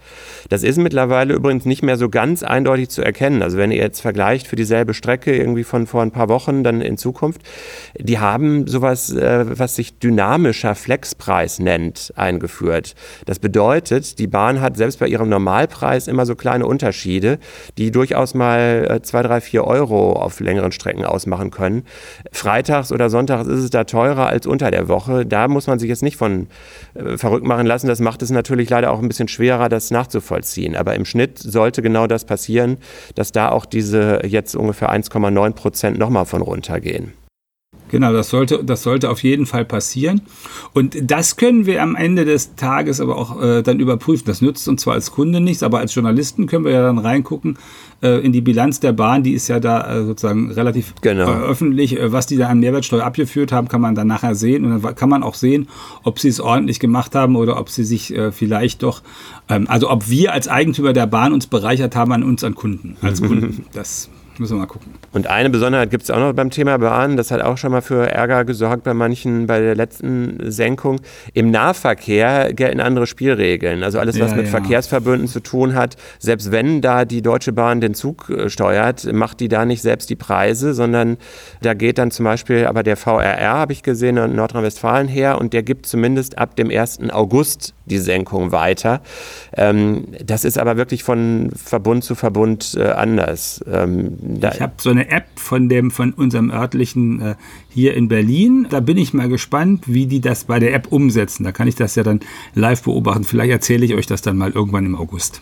Das 0.50 0.62
ist 0.62 0.76
mittlerweile 0.76 1.34
übrigens 1.34 1.64
nicht 1.64 1.82
mehr 1.82 1.96
so 1.96 2.08
ganz 2.10 2.42
eindeutig 2.42 2.90
zu 2.90 3.02
erkennen. 3.02 3.42
Also 3.42 3.56
wenn 3.56 3.70
ihr 3.70 3.78
jetzt 3.78 4.00
vergleicht 4.00 4.46
für 4.46 4.56
dieselbe 4.56 4.92
Strecke 4.92 5.34
irgendwie 5.34 5.64
von 5.64 5.86
vor 5.86 6.02
ein 6.02 6.10
paar 6.10 6.28
Wochen 6.28 6.62
dann 6.62 6.82
in 6.82 6.98
Zukunft, 6.98 7.40
die 7.98 8.18
haben 8.18 8.66
sowas, 8.66 9.10
äh, 9.12 9.46
was 9.58 9.76
sich 9.76 9.98
dynamischer 9.98 10.74
Flexpreis 10.74 11.58
nennt, 11.58 12.12
eingeführt. 12.16 12.94
Das 13.24 13.38
bedeutet, 13.38 13.85
bedeutet, 13.86 14.18
die 14.18 14.26
Bahn 14.26 14.60
hat 14.60 14.76
selbst 14.76 14.98
bei 14.98 15.06
ihrem 15.06 15.28
Normalpreis 15.28 16.08
immer 16.08 16.26
so 16.26 16.34
kleine 16.34 16.66
Unterschiede, 16.66 17.38
die 17.78 17.90
durchaus 17.90 18.34
mal 18.34 19.00
2, 19.02 19.22
3, 19.22 19.40
4 19.40 19.64
Euro 19.64 20.12
auf 20.12 20.40
längeren 20.40 20.72
Strecken 20.72 21.04
ausmachen 21.04 21.50
können. 21.50 21.84
Freitags 22.32 22.92
oder 22.92 23.10
sonntags 23.10 23.48
ist 23.48 23.60
es 23.60 23.70
da 23.70 23.84
teurer 23.84 24.26
als 24.26 24.46
unter 24.46 24.70
der 24.70 24.88
Woche. 24.88 25.24
Da 25.24 25.48
muss 25.48 25.66
man 25.66 25.78
sich 25.78 25.88
jetzt 25.88 26.02
nicht 26.02 26.16
von 26.16 26.48
äh, 26.94 27.16
verrückt 27.16 27.46
machen 27.46 27.66
lassen. 27.66 27.86
Das 27.88 28.00
macht 28.00 28.22
es 28.22 28.30
natürlich 28.30 28.70
leider 28.70 28.90
auch 28.90 29.00
ein 29.00 29.08
bisschen 29.08 29.28
schwerer, 29.28 29.68
das 29.68 29.90
nachzuvollziehen. 29.90 30.76
Aber 30.76 30.94
im 30.94 31.04
Schnitt 31.04 31.38
sollte 31.38 31.82
genau 31.82 32.06
das 32.06 32.24
passieren, 32.24 32.78
dass 33.14 33.32
da 33.32 33.50
auch 33.50 33.66
diese 33.66 34.20
jetzt 34.26 34.56
ungefähr 34.56 34.90
1,9 34.90 35.52
Prozent 35.52 35.98
nochmal 35.98 36.26
von 36.26 36.42
runtergehen. 36.42 37.25
Genau, 37.88 38.12
das 38.12 38.30
sollte, 38.30 38.64
das 38.64 38.82
sollte 38.82 39.10
auf 39.10 39.22
jeden 39.22 39.46
Fall 39.46 39.64
passieren. 39.64 40.22
Und 40.72 40.96
das 41.10 41.36
können 41.36 41.66
wir 41.66 41.82
am 41.82 41.94
Ende 41.94 42.24
des 42.24 42.56
Tages 42.56 43.00
aber 43.00 43.16
auch 43.16 43.40
äh, 43.40 43.62
dann 43.62 43.78
überprüfen. 43.78 44.24
Das 44.26 44.42
nützt 44.42 44.68
uns 44.68 44.82
zwar 44.82 44.94
als 44.94 45.12
Kunde 45.12 45.40
nichts, 45.40 45.62
aber 45.62 45.78
als 45.78 45.94
Journalisten 45.94 46.46
können 46.46 46.64
wir 46.64 46.72
ja 46.72 46.82
dann 46.82 46.98
reingucken 46.98 47.58
äh, 48.02 48.24
in 48.24 48.32
die 48.32 48.40
Bilanz 48.40 48.80
der 48.80 48.92
Bahn. 48.92 49.22
Die 49.22 49.32
ist 49.32 49.48
ja 49.48 49.60
da 49.60 49.98
äh, 49.98 50.04
sozusagen 50.04 50.50
relativ 50.50 50.94
genau. 51.00 51.30
Äh, 51.30 51.44
öffentlich. 51.44 51.98
Äh, 51.98 52.12
was 52.12 52.26
die 52.26 52.36
da 52.36 52.48
an 52.48 52.60
Mehrwertsteuer 52.60 53.04
abgeführt 53.04 53.52
haben, 53.52 53.68
kann 53.68 53.80
man 53.80 53.94
dann 53.94 54.08
nachher 54.08 54.34
sehen. 54.34 54.64
Und 54.64 54.82
dann 54.82 54.94
kann 54.94 55.08
man 55.08 55.22
auch 55.22 55.34
sehen, 55.34 55.68
ob 56.02 56.18
sie 56.18 56.28
es 56.28 56.40
ordentlich 56.40 56.80
gemacht 56.80 57.14
haben 57.14 57.36
oder 57.36 57.58
ob 57.58 57.70
sie 57.70 57.84
sich 57.84 58.14
äh, 58.14 58.32
vielleicht 58.32 58.82
doch, 58.82 59.02
ähm, 59.48 59.66
also 59.68 59.90
ob 59.90 60.10
wir 60.10 60.32
als 60.32 60.48
Eigentümer 60.48 60.92
der 60.92 61.06
Bahn 61.06 61.32
uns 61.32 61.46
bereichert 61.46 61.94
haben 61.94 62.12
an 62.12 62.22
uns, 62.22 62.42
an 62.42 62.54
Kunden, 62.54 62.96
als 63.00 63.20
Kunden. 63.22 63.64
Das 63.72 64.08
Müssen 64.38 64.54
wir 64.56 64.60
mal 64.60 64.66
gucken. 64.66 64.92
Und 65.12 65.28
eine 65.28 65.50
Besonderheit 65.50 65.90
gibt 65.90 66.02
es 66.02 66.10
auch 66.10 66.18
noch 66.18 66.32
beim 66.32 66.50
Thema 66.50 66.78
Bahn. 66.78 67.16
Das 67.16 67.30
hat 67.30 67.40
auch 67.40 67.56
schon 67.56 67.72
mal 67.72 67.80
für 67.80 68.10
Ärger 68.10 68.44
gesorgt 68.44 68.84
bei 68.84 68.92
manchen 68.92 69.46
bei 69.46 69.60
der 69.60 69.74
letzten 69.74 70.50
Senkung. 70.50 71.00
Im 71.32 71.50
Nahverkehr 71.50 72.52
gelten 72.52 72.80
andere 72.80 73.06
Spielregeln. 73.06 73.82
Also 73.82 73.98
alles, 73.98 74.20
was 74.20 74.32
ja, 74.32 74.36
mit 74.36 74.46
ja. 74.46 74.50
Verkehrsverbünden 74.50 75.28
zu 75.28 75.40
tun 75.40 75.74
hat. 75.74 75.96
Selbst 76.18 76.52
wenn 76.52 76.80
da 76.80 77.04
die 77.04 77.22
Deutsche 77.22 77.52
Bahn 77.52 77.80
den 77.80 77.94
Zug 77.94 78.28
äh, 78.28 78.50
steuert, 78.50 79.10
macht 79.12 79.40
die 79.40 79.48
da 79.48 79.64
nicht 79.64 79.82
selbst 79.82 80.10
die 80.10 80.16
Preise, 80.16 80.74
sondern 80.74 81.16
da 81.62 81.74
geht 81.74 81.98
dann 81.98 82.10
zum 82.10 82.24
Beispiel 82.24 82.66
aber 82.66 82.82
der 82.82 82.96
VRR, 82.96 83.54
habe 83.54 83.72
ich 83.72 83.82
gesehen, 83.82 84.16
in 84.16 84.36
Nordrhein-Westfalen 84.36 85.08
her 85.08 85.38
und 85.40 85.52
der 85.52 85.62
gibt 85.62 85.86
zumindest 85.86 86.38
ab 86.38 86.56
dem 86.56 86.70
1. 86.70 87.10
August 87.10 87.75
die 87.86 87.98
Senkung 87.98 88.52
weiter. 88.52 89.00
Ähm, 89.54 90.08
das 90.24 90.44
ist 90.44 90.58
aber 90.58 90.76
wirklich 90.76 91.02
von 91.02 91.50
Verbund 91.54 92.04
zu 92.04 92.14
Verbund 92.14 92.76
äh, 92.78 92.88
anders. 92.88 93.64
Ähm, 93.70 94.18
ich 94.38 94.60
habe 94.60 94.74
so 94.78 94.90
eine 94.90 95.08
App 95.10 95.26
von 95.36 95.68
dem 95.68 95.90
von 95.90 96.12
unserem 96.12 96.50
örtlichen 96.50 97.22
äh, 97.22 97.34
hier 97.68 97.94
in 97.94 98.08
Berlin. 98.08 98.66
Da 98.68 98.80
bin 98.80 98.98
ich 98.98 99.14
mal 99.14 99.28
gespannt, 99.28 99.84
wie 99.86 100.06
die 100.06 100.20
das 100.20 100.44
bei 100.44 100.58
der 100.58 100.74
App 100.74 100.92
umsetzen. 100.92 101.44
Da 101.44 101.52
kann 101.52 101.68
ich 101.68 101.76
das 101.76 101.94
ja 101.94 102.02
dann 102.02 102.20
live 102.54 102.82
beobachten. 102.82 103.24
Vielleicht 103.24 103.52
erzähle 103.52 103.86
ich 103.86 103.94
euch 103.94 104.06
das 104.06 104.22
dann 104.22 104.36
mal 104.36 104.50
irgendwann 104.50 104.86
im 104.86 104.96
August. 104.96 105.40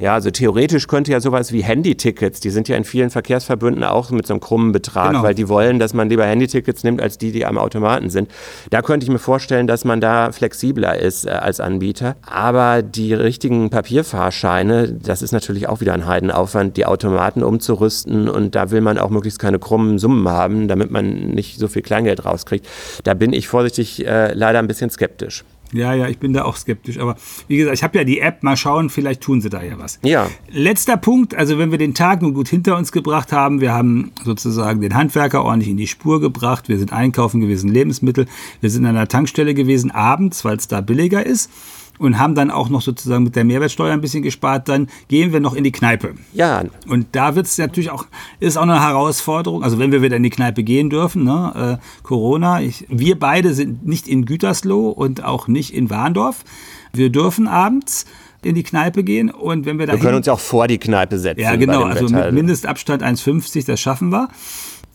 Ja, 0.00 0.14
also 0.14 0.30
theoretisch 0.30 0.86
könnte 0.86 1.10
ja 1.10 1.20
sowas 1.20 1.52
wie 1.52 1.62
Handytickets, 1.62 2.38
die 2.38 2.50
sind 2.50 2.68
ja 2.68 2.76
in 2.76 2.84
vielen 2.84 3.10
Verkehrsverbünden 3.10 3.82
auch 3.82 4.10
mit 4.10 4.28
so 4.28 4.34
einem 4.34 4.40
krummen 4.40 4.70
Betrag, 4.70 5.10
genau. 5.10 5.22
weil 5.24 5.34
die 5.34 5.48
wollen, 5.48 5.80
dass 5.80 5.92
man 5.92 6.08
lieber 6.08 6.24
Handytickets 6.24 6.84
nimmt, 6.84 7.02
als 7.02 7.18
die, 7.18 7.32
die 7.32 7.44
am 7.44 7.58
Automaten 7.58 8.08
sind. 8.08 8.30
Da 8.70 8.80
könnte 8.80 9.04
ich 9.04 9.10
mir 9.10 9.18
vorstellen, 9.18 9.66
dass 9.66 9.84
man 9.84 10.00
da 10.00 10.30
flexibler 10.30 10.96
ist 10.96 11.26
äh, 11.26 11.30
als 11.30 11.58
Anbieter. 11.58 12.14
Aber 12.22 12.82
die 12.82 13.12
richtigen 13.12 13.70
Papierfahrscheine, 13.70 14.92
das 14.92 15.20
ist 15.20 15.32
natürlich 15.32 15.68
auch 15.68 15.80
wieder 15.80 15.94
ein 15.94 16.06
Heidenaufwand, 16.06 16.76
die 16.76 16.86
Automaten 16.86 17.42
umzurüsten 17.42 18.28
und 18.28 18.54
da 18.54 18.70
will 18.70 18.82
man 18.82 18.98
auch 18.98 19.10
möglichst 19.10 19.40
keine 19.40 19.58
krummen 19.58 19.98
Summen 19.98 20.28
haben, 20.28 20.68
damit 20.68 20.92
man 20.92 21.30
nicht 21.30 21.58
so 21.58 21.66
viel 21.66 21.82
Kleingeld 21.82 22.24
rauskriegt. 22.24 22.68
Da 23.02 23.14
bin 23.14 23.32
ich 23.32 23.48
vorsichtig 23.48 24.06
äh, 24.06 24.32
leider 24.32 24.60
ein 24.60 24.68
bisschen 24.68 24.90
skeptisch. 24.90 25.44
Ja, 25.72 25.94
ja, 25.94 26.08
ich 26.08 26.18
bin 26.18 26.32
da 26.32 26.44
auch 26.44 26.56
skeptisch. 26.56 26.98
Aber 26.98 27.16
wie 27.46 27.56
gesagt, 27.56 27.76
ich 27.76 27.82
habe 27.82 27.98
ja 27.98 28.04
die 28.04 28.20
App, 28.20 28.42
mal 28.42 28.56
schauen, 28.56 28.90
vielleicht 28.90 29.20
tun 29.20 29.40
sie 29.40 29.50
da 29.50 29.62
ja 29.62 29.78
was. 29.78 29.98
Ja. 30.02 30.28
Letzter 30.50 30.96
Punkt, 30.96 31.34
also 31.34 31.58
wenn 31.58 31.70
wir 31.70 31.78
den 31.78 31.94
Tag 31.94 32.22
nun 32.22 32.34
gut 32.34 32.48
hinter 32.48 32.76
uns 32.76 32.92
gebracht 32.92 33.32
haben, 33.32 33.60
wir 33.60 33.72
haben 33.72 34.12
sozusagen 34.24 34.80
den 34.80 34.94
Handwerker 34.94 35.44
ordentlich 35.44 35.70
in 35.70 35.76
die 35.76 35.86
Spur 35.86 36.20
gebracht, 36.20 36.68
wir 36.68 36.78
sind 36.78 36.92
einkaufen 36.92 37.40
gewesen, 37.40 37.68
Lebensmittel, 37.68 38.26
wir 38.60 38.70
sind 38.70 38.86
an 38.86 38.94
der 38.94 39.08
Tankstelle 39.08 39.54
gewesen, 39.54 39.90
abends, 39.90 40.44
weil 40.44 40.56
es 40.56 40.68
da 40.68 40.80
billiger 40.80 41.24
ist 41.24 41.50
und 41.98 42.18
haben 42.18 42.34
dann 42.34 42.50
auch 42.50 42.68
noch 42.68 42.82
sozusagen 42.82 43.24
mit 43.24 43.36
der 43.36 43.44
Mehrwertsteuer 43.44 43.92
ein 43.92 44.00
bisschen 44.00 44.22
gespart, 44.22 44.68
dann 44.68 44.88
gehen 45.08 45.32
wir 45.32 45.40
noch 45.40 45.54
in 45.54 45.64
die 45.64 45.72
Kneipe. 45.72 46.14
Ja. 46.32 46.64
Und 46.88 47.08
da 47.12 47.34
wird 47.34 47.46
es 47.46 47.58
natürlich 47.58 47.90
auch, 47.90 48.06
ist 48.40 48.56
auch 48.56 48.62
eine 48.62 48.80
Herausforderung, 48.80 49.62
also 49.62 49.78
wenn 49.78 49.92
wir 49.92 50.02
wieder 50.02 50.16
in 50.16 50.22
die 50.22 50.30
Kneipe 50.30 50.62
gehen 50.62 50.90
dürfen, 50.90 51.24
ne, 51.24 51.78
äh, 51.80 52.02
Corona, 52.02 52.60
ich, 52.60 52.86
wir 52.88 53.18
beide 53.18 53.54
sind 53.54 53.86
nicht 53.86 54.08
in 54.08 54.24
Gütersloh 54.24 54.88
und 54.88 55.24
auch 55.24 55.48
nicht 55.48 55.74
in 55.74 55.90
Warndorf. 55.90 56.44
Wir 56.92 57.10
dürfen 57.10 57.48
abends 57.48 58.06
in 58.42 58.54
die 58.54 58.62
Kneipe 58.62 59.02
gehen 59.02 59.30
und 59.30 59.66
wenn 59.66 59.78
wir 59.78 59.86
da 59.86 59.94
Wir 59.94 60.00
können 60.00 60.16
uns 60.16 60.26
ja 60.26 60.32
auch 60.32 60.40
vor 60.40 60.68
die 60.68 60.78
Kneipe 60.78 61.18
setzen. 61.18 61.40
Ja, 61.40 61.56
genau, 61.56 61.82
also 61.82 62.08
mit 62.08 62.32
Mindestabstand 62.32 63.02
1,50, 63.02 63.66
das 63.66 63.80
schaffen 63.80 64.10
wir 64.10 64.28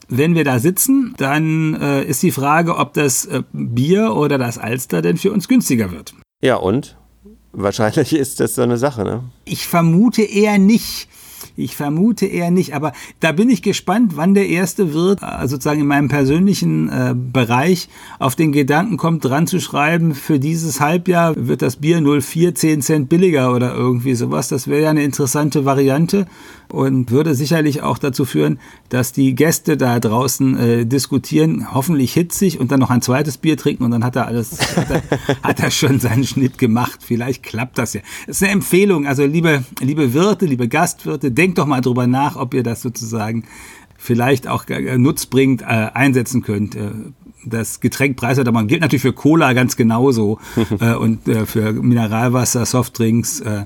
wenn 0.10 0.36
wir 0.36 0.44
da 0.44 0.60
sitzen, 0.60 1.14
dann 1.18 1.76
äh, 1.76 2.04
ist 2.04 2.22
die 2.24 2.32
Frage, 2.32 2.78
ob 2.78 2.94
das 2.94 3.26
äh, 3.26 3.44
Bier 3.52 4.16
oder 4.16 4.38
das 4.38 4.58
Alster 4.58 5.02
denn 5.02 5.18
für 5.18 5.32
uns 5.32 5.48
günstiger 5.48 5.92
wird. 5.92 6.14
Ja, 6.44 6.58
und? 6.58 6.98
Wahrscheinlich 7.54 8.14
ist 8.24 8.42
das 8.42 8.56
so 8.56 8.64
eine 8.64 8.78
Sache, 8.78 9.06
ne? 9.06 9.24
Ich 9.46 9.66
vermute 9.66 10.24
eher 10.24 10.58
nicht. 10.58 11.08
Ich 11.56 11.76
vermute 11.76 12.26
eher 12.26 12.52
nicht, 12.52 12.74
aber 12.76 12.94
da 13.20 13.32
bin 13.32 13.50
ich 13.50 13.62
gespannt, 13.62 14.14
wann 14.16 14.34
der 14.34 14.48
erste 14.48 14.94
wird, 14.94 15.22
äh, 15.22 15.48
sozusagen 15.48 15.82
in 15.82 15.88
meinem 15.88 16.08
persönlichen 16.08 16.90
äh, 16.90 17.16
Bereich, 17.16 17.90
auf 18.20 18.36
den 18.36 18.52
Gedanken 18.52 18.98
kommt, 18.98 19.26
dran 19.26 19.48
zu 19.48 19.60
schreiben, 19.60 20.16
für 20.16 20.40
dieses 20.40 20.80
Halbjahr 20.80 21.34
wird 21.36 21.62
das 21.62 21.78
Bier 21.78 22.02
04 22.02 22.56
10 22.56 22.82
Cent 22.82 23.10
billiger 23.10 23.54
oder 23.54 23.74
irgendwie 23.74 24.16
sowas. 24.16 24.48
Das 24.48 24.68
wäre 24.68 24.84
ja 24.84 24.90
eine 24.90 25.04
interessante 25.04 25.66
Variante 25.66 26.28
und 26.74 27.12
würde 27.12 27.36
sicherlich 27.36 27.84
auch 27.84 28.00
dazu 28.00 28.26
führen, 28.26 28.60
dass 28.90 29.12
die 29.12 29.36
Gäste 29.36 29.78
da 29.78 30.00
draußen 30.00 30.58
äh, 30.58 30.86
diskutieren, 30.86 31.74
hoffentlich 31.74 32.14
hitzig 32.14 32.60
und 32.60 32.72
dann 32.72 32.80
noch 32.80 32.90
ein 32.90 33.02
zweites 33.02 33.38
Bier 33.38 33.58
trinken 33.58 33.84
und 33.84 33.92
dann 33.92 34.04
hat 34.04 34.16
er 34.16 34.26
alles, 34.26 34.58
hat 34.76 34.90
er, 34.90 35.04
hat 35.44 35.60
er 35.60 35.70
schon 35.70 36.00
seinen 36.00 36.24
Schnitt 36.24 36.58
gemacht. 36.58 37.02
Vielleicht 37.06 37.44
klappt 37.44 37.78
das 37.78 37.94
ja. 37.94 38.02
Das 38.26 38.38
ist 38.38 38.44
eine 38.44 38.54
Empfehlung. 38.54 39.06
Also 39.06 39.26
liebe, 39.26 39.64
liebe 39.82 40.14
Wirte, 40.14 40.46
liebe 40.46 40.68
Gastwirte, 40.68 41.32
denkt 41.34 41.58
doch 41.58 41.66
mal 41.66 41.82
drüber 41.82 42.08
nach, 42.08 42.36
ob 42.36 42.54
ihr 42.54 42.64
das 42.64 42.82
sozusagen 42.82 43.44
vielleicht 43.98 44.48
auch 44.48 44.68
äh, 44.68 44.98
nutzbringend 44.98 45.62
äh, 45.62 45.66
einsetzen 45.66 46.42
könnt. 46.42 46.76
Äh, 46.76 46.92
das 47.46 47.80
Getränk 47.80 48.18
preiswerter 48.18 48.52
gilt 48.64 48.82
natürlich 48.82 49.02
für 49.02 49.14
Cola 49.14 49.54
ganz 49.54 49.76
genauso 49.76 50.40
äh, 50.80 50.94
und 50.94 51.28
äh, 51.28 51.46
für 51.46 51.74
Mineralwasser, 51.74 52.66
Softdrinks. 52.66 53.42
Äh, 53.42 53.66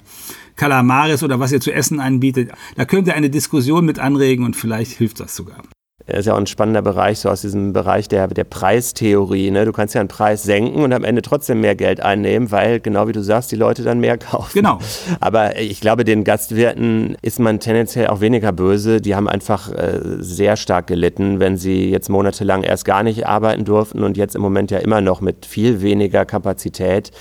Kalamaris 0.56 1.22
oder 1.22 1.40
was 1.40 1.52
ihr 1.52 1.62
zu 1.62 1.72
essen 1.72 2.00
anbietet. 2.00 2.52
Da 2.76 2.86
könnt 2.86 3.08
ihr 3.08 3.14
eine 3.14 3.30
Diskussion 3.30 3.86
mit 3.86 4.00
anregen 4.00 4.44
und 4.44 4.56
vielleicht 4.56 4.92
hilft 4.94 5.20
das 5.20 5.36
sogar 5.36 5.62
ist 6.08 6.26
ja 6.26 6.34
auch 6.34 6.38
ein 6.38 6.48
spannender 6.48 6.82
Bereich, 6.82 7.20
so 7.20 7.30
aus 7.30 7.42
diesem 7.42 7.74
Bereich 7.74 8.08
der, 8.08 8.28
der 8.28 8.46
Preistheorie. 8.46 9.52
Ne? 9.52 9.66
Du 9.66 9.74
kannst 9.74 9.94
ja 9.94 10.00
einen 10.00 10.08
Preis 10.08 10.44
senken 10.44 10.82
und 10.82 10.94
am 10.94 11.04
Ende 11.04 11.22
trotzdem 11.22 11.62
mehr 11.62 11.76
Geld 11.76 12.02
einnehmen, 12.02 12.50
weil, 12.52 12.80
genau 12.80 13.08
wie 13.08 13.12
du 13.12 13.22
sagst, 13.22 13.52
die 13.52 13.58
Leute 13.58 13.84
dann 13.84 14.00
mehr 14.00 14.18
kaufen. 14.18 14.52
Genau. 14.54 14.80
Aber 15.20 15.60
ich 15.60 15.82
glaube, 15.82 16.06
den 16.06 16.24
Gastwirten 16.24 17.18
ist 17.22 17.40
man 17.40 17.60
tendenziell 17.60 18.08
auch 18.08 18.22
weniger 18.22 18.52
böse. 18.54 19.02
Die 19.02 19.16
haben 19.16 19.28
einfach 19.28 19.70
äh, 19.72 20.00
sehr 20.20 20.56
stark 20.56 20.88
gelitten, 20.88 21.40
wenn 21.40 21.58
sie 21.58 21.90
jetzt 21.90 22.10
monatelang 22.10 22.64
erst 22.64 22.86
gar 22.86 23.04
nicht 23.04 23.28
arbeiten 23.28 23.66
durften 23.66 24.04
und 24.04 24.16
jetzt 24.16 24.36
im 24.36 24.42
Moment 24.42 24.72
ja 24.72 24.78
immer 24.80 25.02
noch 25.02 25.20
mit 25.20 25.46
viel 25.46 25.82
weniger 25.82 26.26
Kapazität. 26.26 27.12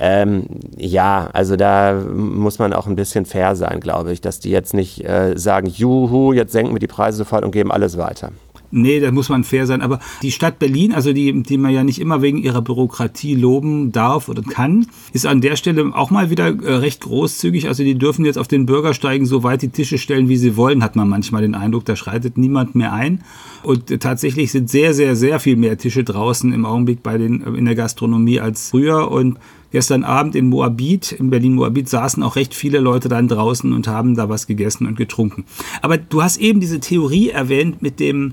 Ähm, 0.00 0.44
ja, 0.76 1.28
also 1.32 1.56
da 1.56 1.94
muss 1.94 2.60
man 2.60 2.72
auch 2.72 2.86
ein 2.86 2.94
bisschen 2.94 3.26
fair 3.26 3.56
sein, 3.56 3.80
glaube 3.80 4.12
ich, 4.12 4.20
dass 4.20 4.38
die 4.38 4.50
jetzt 4.50 4.72
nicht 4.72 5.04
äh, 5.04 5.36
sagen, 5.36 5.66
juhu, 5.66 6.32
jetzt 6.32 6.52
senken 6.52 6.72
wir 6.72 6.78
die 6.78 6.86
Preise 6.86 7.18
sofort 7.18 7.44
und 7.44 7.50
geben 7.50 7.72
alles 7.72 7.98
weiter. 7.98 8.30
Nee, 8.70 9.00
da 9.00 9.10
muss 9.10 9.28
man 9.28 9.44
fair 9.44 9.66
sein. 9.66 9.80
Aber 9.80 9.98
die 10.22 10.30
Stadt 10.30 10.58
Berlin, 10.58 10.92
also 10.92 11.12
die, 11.12 11.42
die 11.42 11.56
man 11.56 11.72
ja 11.72 11.84
nicht 11.84 12.00
immer 12.00 12.20
wegen 12.20 12.38
ihrer 12.38 12.60
Bürokratie 12.60 13.34
loben 13.34 13.92
darf 13.92 14.28
oder 14.28 14.42
kann, 14.42 14.86
ist 15.12 15.26
an 15.26 15.40
der 15.40 15.56
Stelle 15.56 15.90
auch 15.94 16.10
mal 16.10 16.30
wieder 16.30 16.48
äh, 16.48 16.74
recht 16.74 17.00
großzügig. 17.00 17.68
Also 17.68 17.82
die 17.82 17.96
dürfen 17.96 18.24
jetzt 18.24 18.38
auf 18.38 18.48
den 18.48 18.66
Bürgersteigen 18.66 19.26
so 19.26 19.42
weit 19.42 19.62
die 19.62 19.70
Tische 19.70 19.98
stellen, 19.98 20.28
wie 20.28 20.36
sie 20.36 20.56
wollen, 20.56 20.82
hat 20.82 20.96
man 20.96 21.08
manchmal 21.08 21.42
den 21.42 21.54
Eindruck. 21.54 21.86
Da 21.86 21.96
schreitet 21.96 22.36
niemand 22.36 22.74
mehr 22.74 22.92
ein. 22.92 23.24
Und 23.62 23.90
äh, 23.90 23.98
tatsächlich 23.98 24.52
sind 24.52 24.68
sehr, 24.68 24.92
sehr, 24.92 25.16
sehr 25.16 25.40
viel 25.40 25.56
mehr 25.56 25.78
Tische 25.78 26.04
draußen 26.04 26.52
im 26.52 26.66
Augenblick 26.66 27.02
bei 27.02 27.16
den, 27.16 27.40
in 27.40 27.64
der 27.64 27.74
Gastronomie 27.74 28.40
als 28.40 28.68
früher. 28.68 29.10
Und 29.10 29.38
Gestern 29.70 30.02
Abend 30.02 30.34
in 30.34 30.48
Moabit, 30.48 31.12
in 31.12 31.30
Berlin-Moabit, 31.30 31.88
saßen 31.88 32.22
auch 32.22 32.36
recht 32.36 32.54
viele 32.54 32.78
Leute 32.78 33.08
dann 33.08 33.28
draußen 33.28 33.72
und 33.72 33.86
haben 33.86 34.14
da 34.14 34.28
was 34.28 34.46
gegessen 34.46 34.86
und 34.86 34.96
getrunken. 34.96 35.44
Aber 35.82 35.98
du 35.98 36.22
hast 36.22 36.38
eben 36.38 36.60
diese 36.60 36.80
Theorie 36.80 37.28
erwähnt 37.30 37.82
mit 37.82 38.00
dem, 38.00 38.32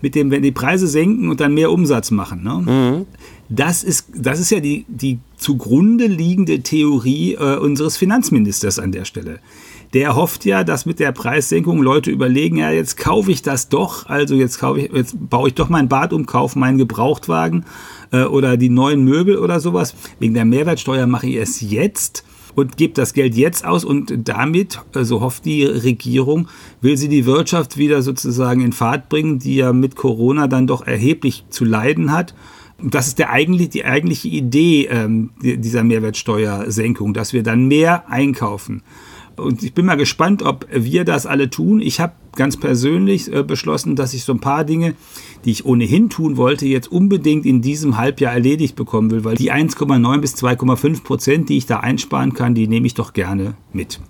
mit 0.00 0.14
dem, 0.16 0.30
wenn 0.30 0.42
die 0.42 0.52
Preise 0.52 0.88
senken 0.88 1.28
und 1.28 1.40
dann 1.40 1.54
mehr 1.54 1.70
Umsatz 1.70 2.10
machen. 2.10 2.42
Ne? 2.42 2.54
Mhm. 2.66 3.06
Das, 3.48 3.84
ist, 3.84 4.08
das 4.16 4.40
ist 4.40 4.50
ja 4.50 4.60
die, 4.60 4.84
die 4.88 5.20
zugrunde 5.36 6.06
liegende 6.06 6.60
Theorie 6.60 7.34
äh, 7.34 7.56
unseres 7.56 7.96
Finanzministers 7.96 8.78
an 8.78 8.90
der 8.90 9.04
Stelle. 9.04 9.38
Der 9.92 10.16
hofft 10.16 10.44
ja, 10.44 10.64
dass 10.64 10.86
mit 10.86 10.98
der 10.98 11.12
Preissenkung 11.12 11.80
Leute 11.80 12.10
überlegen, 12.10 12.56
ja, 12.56 12.70
jetzt 12.72 12.96
kaufe 12.96 13.30
ich 13.30 13.42
das 13.42 13.68
doch, 13.68 14.06
also 14.06 14.34
jetzt 14.34 14.58
kaufe 14.58 14.80
ich, 14.80 14.92
jetzt 14.92 15.14
baue 15.30 15.48
ich 15.48 15.54
doch 15.54 15.68
mein 15.68 15.88
Bad 15.88 16.12
um, 16.12 16.26
kaufe 16.26 16.58
meinen 16.58 16.78
Gebrauchtwagen 16.78 17.64
äh, 18.14 18.24
oder 18.24 18.56
die 18.56 18.70
neuen 18.70 19.04
Möbel 19.04 19.38
oder 19.38 19.60
sowas. 19.60 19.94
Wegen 20.18 20.34
der 20.34 20.44
Mehrwertsteuer 20.44 21.06
mache 21.06 21.26
ich 21.26 21.36
es 21.36 21.60
jetzt 21.60 22.24
und 22.54 22.76
gebe 22.76 22.94
das 22.94 23.12
Geld 23.12 23.34
jetzt 23.34 23.64
aus 23.64 23.84
und 23.84 24.14
damit, 24.28 24.80
so 24.92 24.98
also 24.98 25.20
hofft 25.20 25.44
die 25.44 25.64
Regierung, 25.64 26.48
will 26.80 26.96
sie 26.96 27.08
die 27.08 27.26
Wirtschaft 27.26 27.76
wieder 27.76 28.02
sozusagen 28.02 28.60
in 28.60 28.72
Fahrt 28.72 29.08
bringen, 29.08 29.40
die 29.40 29.56
ja 29.56 29.72
mit 29.72 29.96
Corona 29.96 30.46
dann 30.46 30.68
doch 30.68 30.86
erheblich 30.86 31.44
zu 31.50 31.64
leiden 31.64 32.12
hat. 32.12 32.34
Das 32.80 33.08
ist 33.08 33.18
der 33.18 33.30
eigentlich, 33.30 33.70
die 33.70 33.84
eigentliche 33.84 34.28
Idee 34.28 34.86
ähm, 34.86 35.30
dieser 35.40 35.84
Mehrwertsteuersenkung, 35.84 37.14
dass 37.14 37.32
wir 37.32 37.42
dann 37.42 37.66
mehr 37.66 38.08
einkaufen. 38.10 38.82
Und 39.36 39.62
ich 39.62 39.74
bin 39.74 39.86
mal 39.86 39.96
gespannt, 39.96 40.42
ob 40.42 40.66
wir 40.70 41.04
das 41.04 41.26
alle 41.26 41.50
tun. 41.50 41.80
Ich 41.80 42.00
habe 42.00 42.12
ganz 42.36 42.56
persönlich 42.56 43.32
äh, 43.32 43.42
beschlossen, 43.42 43.96
dass 43.96 44.14
ich 44.14 44.24
so 44.24 44.32
ein 44.32 44.40
paar 44.40 44.64
Dinge, 44.64 44.94
die 45.44 45.50
ich 45.50 45.64
ohnehin 45.64 46.10
tun 46.10 46.36
wollte, 46.36 46.66
jetzt 46.66 46.90
unbedingt 46.90 47.46
in 47.46 47.62
diesem 47.62 47.96
Halbjahr 47.96 48.32
erledigt 48.32 48.76
bekommen 48.76 49.10
will, 49.10 49.24
weil 49.24 49.36
die 49.36 49.52
1,9 49.52 50.20
bis 50.20 50.34
2,5 50.34 51.02
Prozent, 51.02 51.48
die 51.48 51.56
ich 51.56 51.66
da 51.66 51.80
einsparen 51.80 52.34
kann, 52.34 52.54
die 52.54 52.68
nehme 52.68 52.86
ich 52.86 52.94
doch 52.94 53.12
gerne 53.12 53.54
mit. 53.72 54.00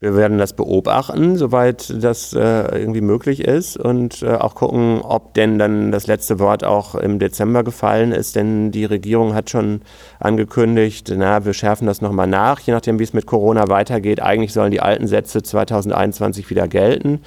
Wir 0.00 0.14
werden 0.14 0.38
das 0.38 0.52
beobachten, 0.52 1.36
soweit 1.36 1.92
das 2.04 2.32
äh, 2.32 2.78
irgendwie 2.78 3.00
möglich 3.00 3.40
ist 3.42 3.76
und 3.76 4.22
äh, 4.22 4.28
auch 4.34 4.54
gucken, 4.54 5.00
ob 5.02 5.34
denn 5.34 5.58
dann 5.58 5.90
das 5.90 6.06
letzte 6.06 6.38
Wort 6.38 6.62
auch 6.62 6.94
im 6.94 7.18
Dezember 7.18 7.64
gefallen 7.64 8.12
ist, 8.12 8.36
denn 8.36 8.70
die 8.70 8.84
Regierung 8.84 9.34
hat 9.34 9.50
schon 9.50 9.80
angekündigt, 10.20 11.12
na, 11.16 11.44
wir 11.44 11.52
schärfen 11.52 11.88
das 11.88 12.00
nochmal 12.00 12.28
nach, 12.28 12.60
je 12.60 12.72
nachdem, 12.72 13.00
wie 13.00 13.02
es 13.02 13.12
mit 13.12 13.26
Corona 13.26 13.66
weitergeht. 13.66 14.22
Eigentlich 14.22 14.52
sollen 14.52 14.70
die 14.70 14.80
alten 14.80 15.08
Sätze 15.08 15.42
2021 15.42 16.48
wieder 16.48 16.68
gelten. 16.68 17.22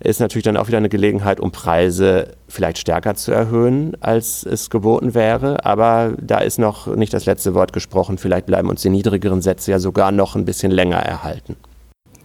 Ist 0.00 0.20
natürlich 0.20 0.44
dann 0.44 0.56
auch 0.56 0.68
wieder 0.68 0.78
eine 0.78 0.88
Gelegenheit, 0.88 1.40
um 1.40 1.52
Preise 1.52 2.28
vielleicht 2.48 2.78
stärker 2.78 3.16
zu 3.16 3.32
erhöhen, 3.32 3.98
als 4.00 4.44
es 4.44 4.70
geboten 4.70 5.14
wäre. 5.14 5.66
Aber 5.66 6.14
da 6.18 6.38
ist 6.38 6.58
noch 6.58 6.86
nicht 6.86 7.12
das 7.12 7.26
letzte 7.26 7.52
Wort 7.52 7.74
gesprochen. 7.74 8.16
Vielleicht 8.16 8.46
bleiben 8.46 8.70
uns 8.70 8.80
die 8.80 8.88
niedrigeren 8.88 9.42
Sätze 9.42 9.72
ja 9.72 9.78
sogar 9.78 10.10
noch 10.10 10.36
ein 10.36 10.46
bisschen 10.46 10.72
länger 10.72 10.96
erhalten. 10.96 11.56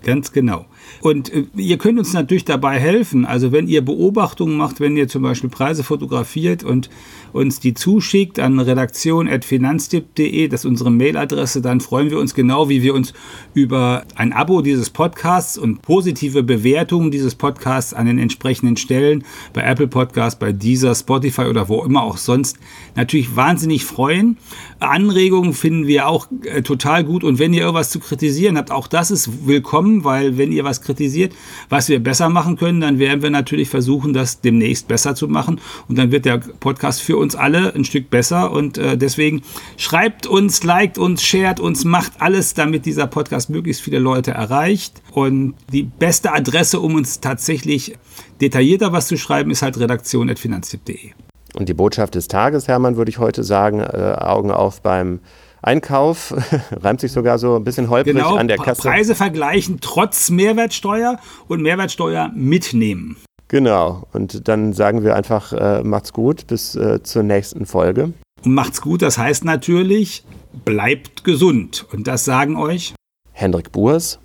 Ganz 0.03 0.31
genau. 0.31 0.65
Und 1.01 1.33
äh, 1.33 1.45
ihr 1.57 1.77
könnt 1.77 1.99
uns 1.99 2.13
natürlich 2.13 2.45
dabei 2.45 2.79
helfen. 2.79 3.25
Also 3.25 3.51
wenn 3.51 3.67
ihr 3.67 3.83
Beobachtungen 3.83 4.55
macht, 4.55 4.79
wenn 4.79 4.95
ihr 4.95 5.07
zum 5.07 5.23
Beispiel 5.23 5.49
Preise 5.49 5.83
fotografiert 5.83 6.63
und 6.63 6.89
uns 7.33 7.59
die 7.59 7.73
zuschickt 7.73 8.39
an 8.39 8.59
redaktion.finanztipp.de, 8.59 10.47
das 10.47 10.61
ist 10.61 10.65
unsere 10.65 10.89
Mailadresse, 10.89 11.61
dann 11.61 11.81
freuen 11.81 12.09
wir 12.09 12.19
uns 12.19 12.33
genau, 12.33 12.69
wie 12.69 12.81
wir 12.81 12.93
uns 12.93 13.13
über 13.53 14.03
ein 14.15 14.31
Abo 14.31 14.61
dieses 14.61 14.89
Podcasts 14.89 15.57
und 15.57 15.81
positive 15.81 16.43
Bewertungen 16.43 17.11
dieses 17.11 17.35
Podcasts 17.35 17.93
an 17.93 18.05
den 18.05 18.17
entsprechenden 18.17 18.77
Stellen 18.77 19.23
bei 19.53 19.61
Apple 19.61 19.87
Podcasts, 19.87 20.39
bei 20.39 20.53
Deezer, 20.53 20.95
Spotify 20.95 21.43
oder 21.43 21.67
wo 21.67 21.83
immer 21.83 22.03
auch 22.03 22.17
sonst 22.17 22.57
natürlich 22.95 23.35
wahnsinnig 23.35 23.85
freuen. 23.85 24.37
Anregungen 24.79 25.53
finden 25.53 25.87
wir 25.87 26.07
auch 26.07 26.27
äh, 26.43 26.61
total 26.61 27.03
gut 27.03 27.23
und 27.23 27.37
wenn 27.37 27.53
ihr 27.53 27.61
irgendwas 27.61 27.89
zu 27.89 27.99
kritisieren 27.99 28.57
habt, 28.57 28.71
auch 28.71 28.87
das 28.87 29.11
ist 29.11 29.45
willkommen, 29.47 29.88
weil 30.03 30.37
wenn 30.37 30.51
ihr 30.51 30.63
was 30.63 30.81
kritisiert, 30.81 31.33
was 31.69 31.89
wir 31.89 32.01
besser 32.01 32.29
machen 32.29 32.57
können, 32.57 32.81
dann 32.81 32.99
werden 32.99 33.21
wir 33.21 33.29
natürlich 33.29 33.69
versuchen, 33.69 34.13
das 34.13 34.41
demnächst 34.41 34.87
besser 34.87 35.15
zu 35.15 35.27
machen. 35.27 35.59
Und 35.87 35.97
dann 35.97 36.11
wird 36.11 36.25
der 36.25 36.37
Podcast 36.37 37.01
für 37.01 37.17
uns 37.17 37.35
alle 37.35 37.73
ein 37.75 37.85
Stück 37.85 38.09
besser. 38.09 38.51
Und 38.51 38.77
äh, 38.77 38.97
deswegen 38.97 39.41
schreibt 39.77 40.27
uns, 40.27 40.63
liked 40.63 40.97
uns, 40.97 41.23
shared 41.23 41.59
uns, 41.59 41.85
macht 41.85 42.13
alles, 42.19 42.53
damit 42.53 42.85
dieser 42.85 43.07
Podcast 43.07 43.49
möglichst 43.49 43.81
viele 43.81 43.99
Leute 43.99 44.31
erreicht. 44.31 45.01
Und 45.11 45.55
die 45.71 45.83
beste 45.83 46.33
Adresse, 46.33 46.79
um 46.79 46.95
uns 46.95 47.19
tatsächlich 47.19 47.95
detaillierter 48.41 48.91
was 48.91 49.07
zu 49.07 49.17
schreiben, 49.17 49.51
ist 49.51 49.61
halt 49.61 49.79
redaktion.finanztipp.de. 49.79 51.11
Und 51.55 51.67
die 51.67 51.73
Botschaft 51.73 52.15
des 52.15 52.27
Tages, 52.27 52.67
Hermann, 52.67 52.95
würde 52.95 53.09
ich 53.09 53.17
heute 53.17 53.43
sagen, 53.43 53.79
äh, 53.79 54.15
Augen 54.19 54.51
auf 54.51 54.81
beim 54.81 55.19
Einkauf, 55.61 56.33
reimt 56.71 57.01
sich 57.01 57.11
sogar 57.11 57.37
so 57.37 57.55
ein 57.55 57.63
bisschen 57.63 57.89
holprig 57.89 58.15
genau, 58.15 58.35
an 58.35 58.47
der 58.47 58.57
Kasse. 58.57 58.81
Preise 58.81 59.15
vergleichen 59.15 59.79
trotz 59.81 60.29
Mehrwertsteuer 60.29 61.19
und 61.47 61.61
Mehrwertsteuer 61.61 62.31
mitnehmen. 62.33 63.17
Genau, 63.47 64.07
und 64.13 64.47
dann 64.47 64.73
sagen 64.73 65.03
wir 65.03 65.15
einfach, 65.15 65.53
äh, 65.53 65.83
macht's 65.83 66.13
gut, 66.13 66.45
bis 66.47 66.75
äh, 66.75 67.01
zur 67.01 67.23
nächsten 67.23 67.65
Folge. 67.65 68.13
Und 68.45 68.53
macht's 68.53 68.81
gut, 68.81 69.01
das 69.01 69.17
heißt 69.17 69.43
natürlich, 69.43 70.23
bleibt 70.65 71.23
gesund. 71.23 71.85
Und 71.91 72.07
das 72.07 72.25
sagen 72.25 72.55
euch 72.55 72.93
Hendrik 73.33 73.71
Burs 73.71 74.19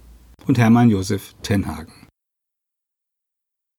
und 0.46 0.58
Hermann 0.58 0.90
Josef 0.90 1.34
Tenhagen. 1.42 2.03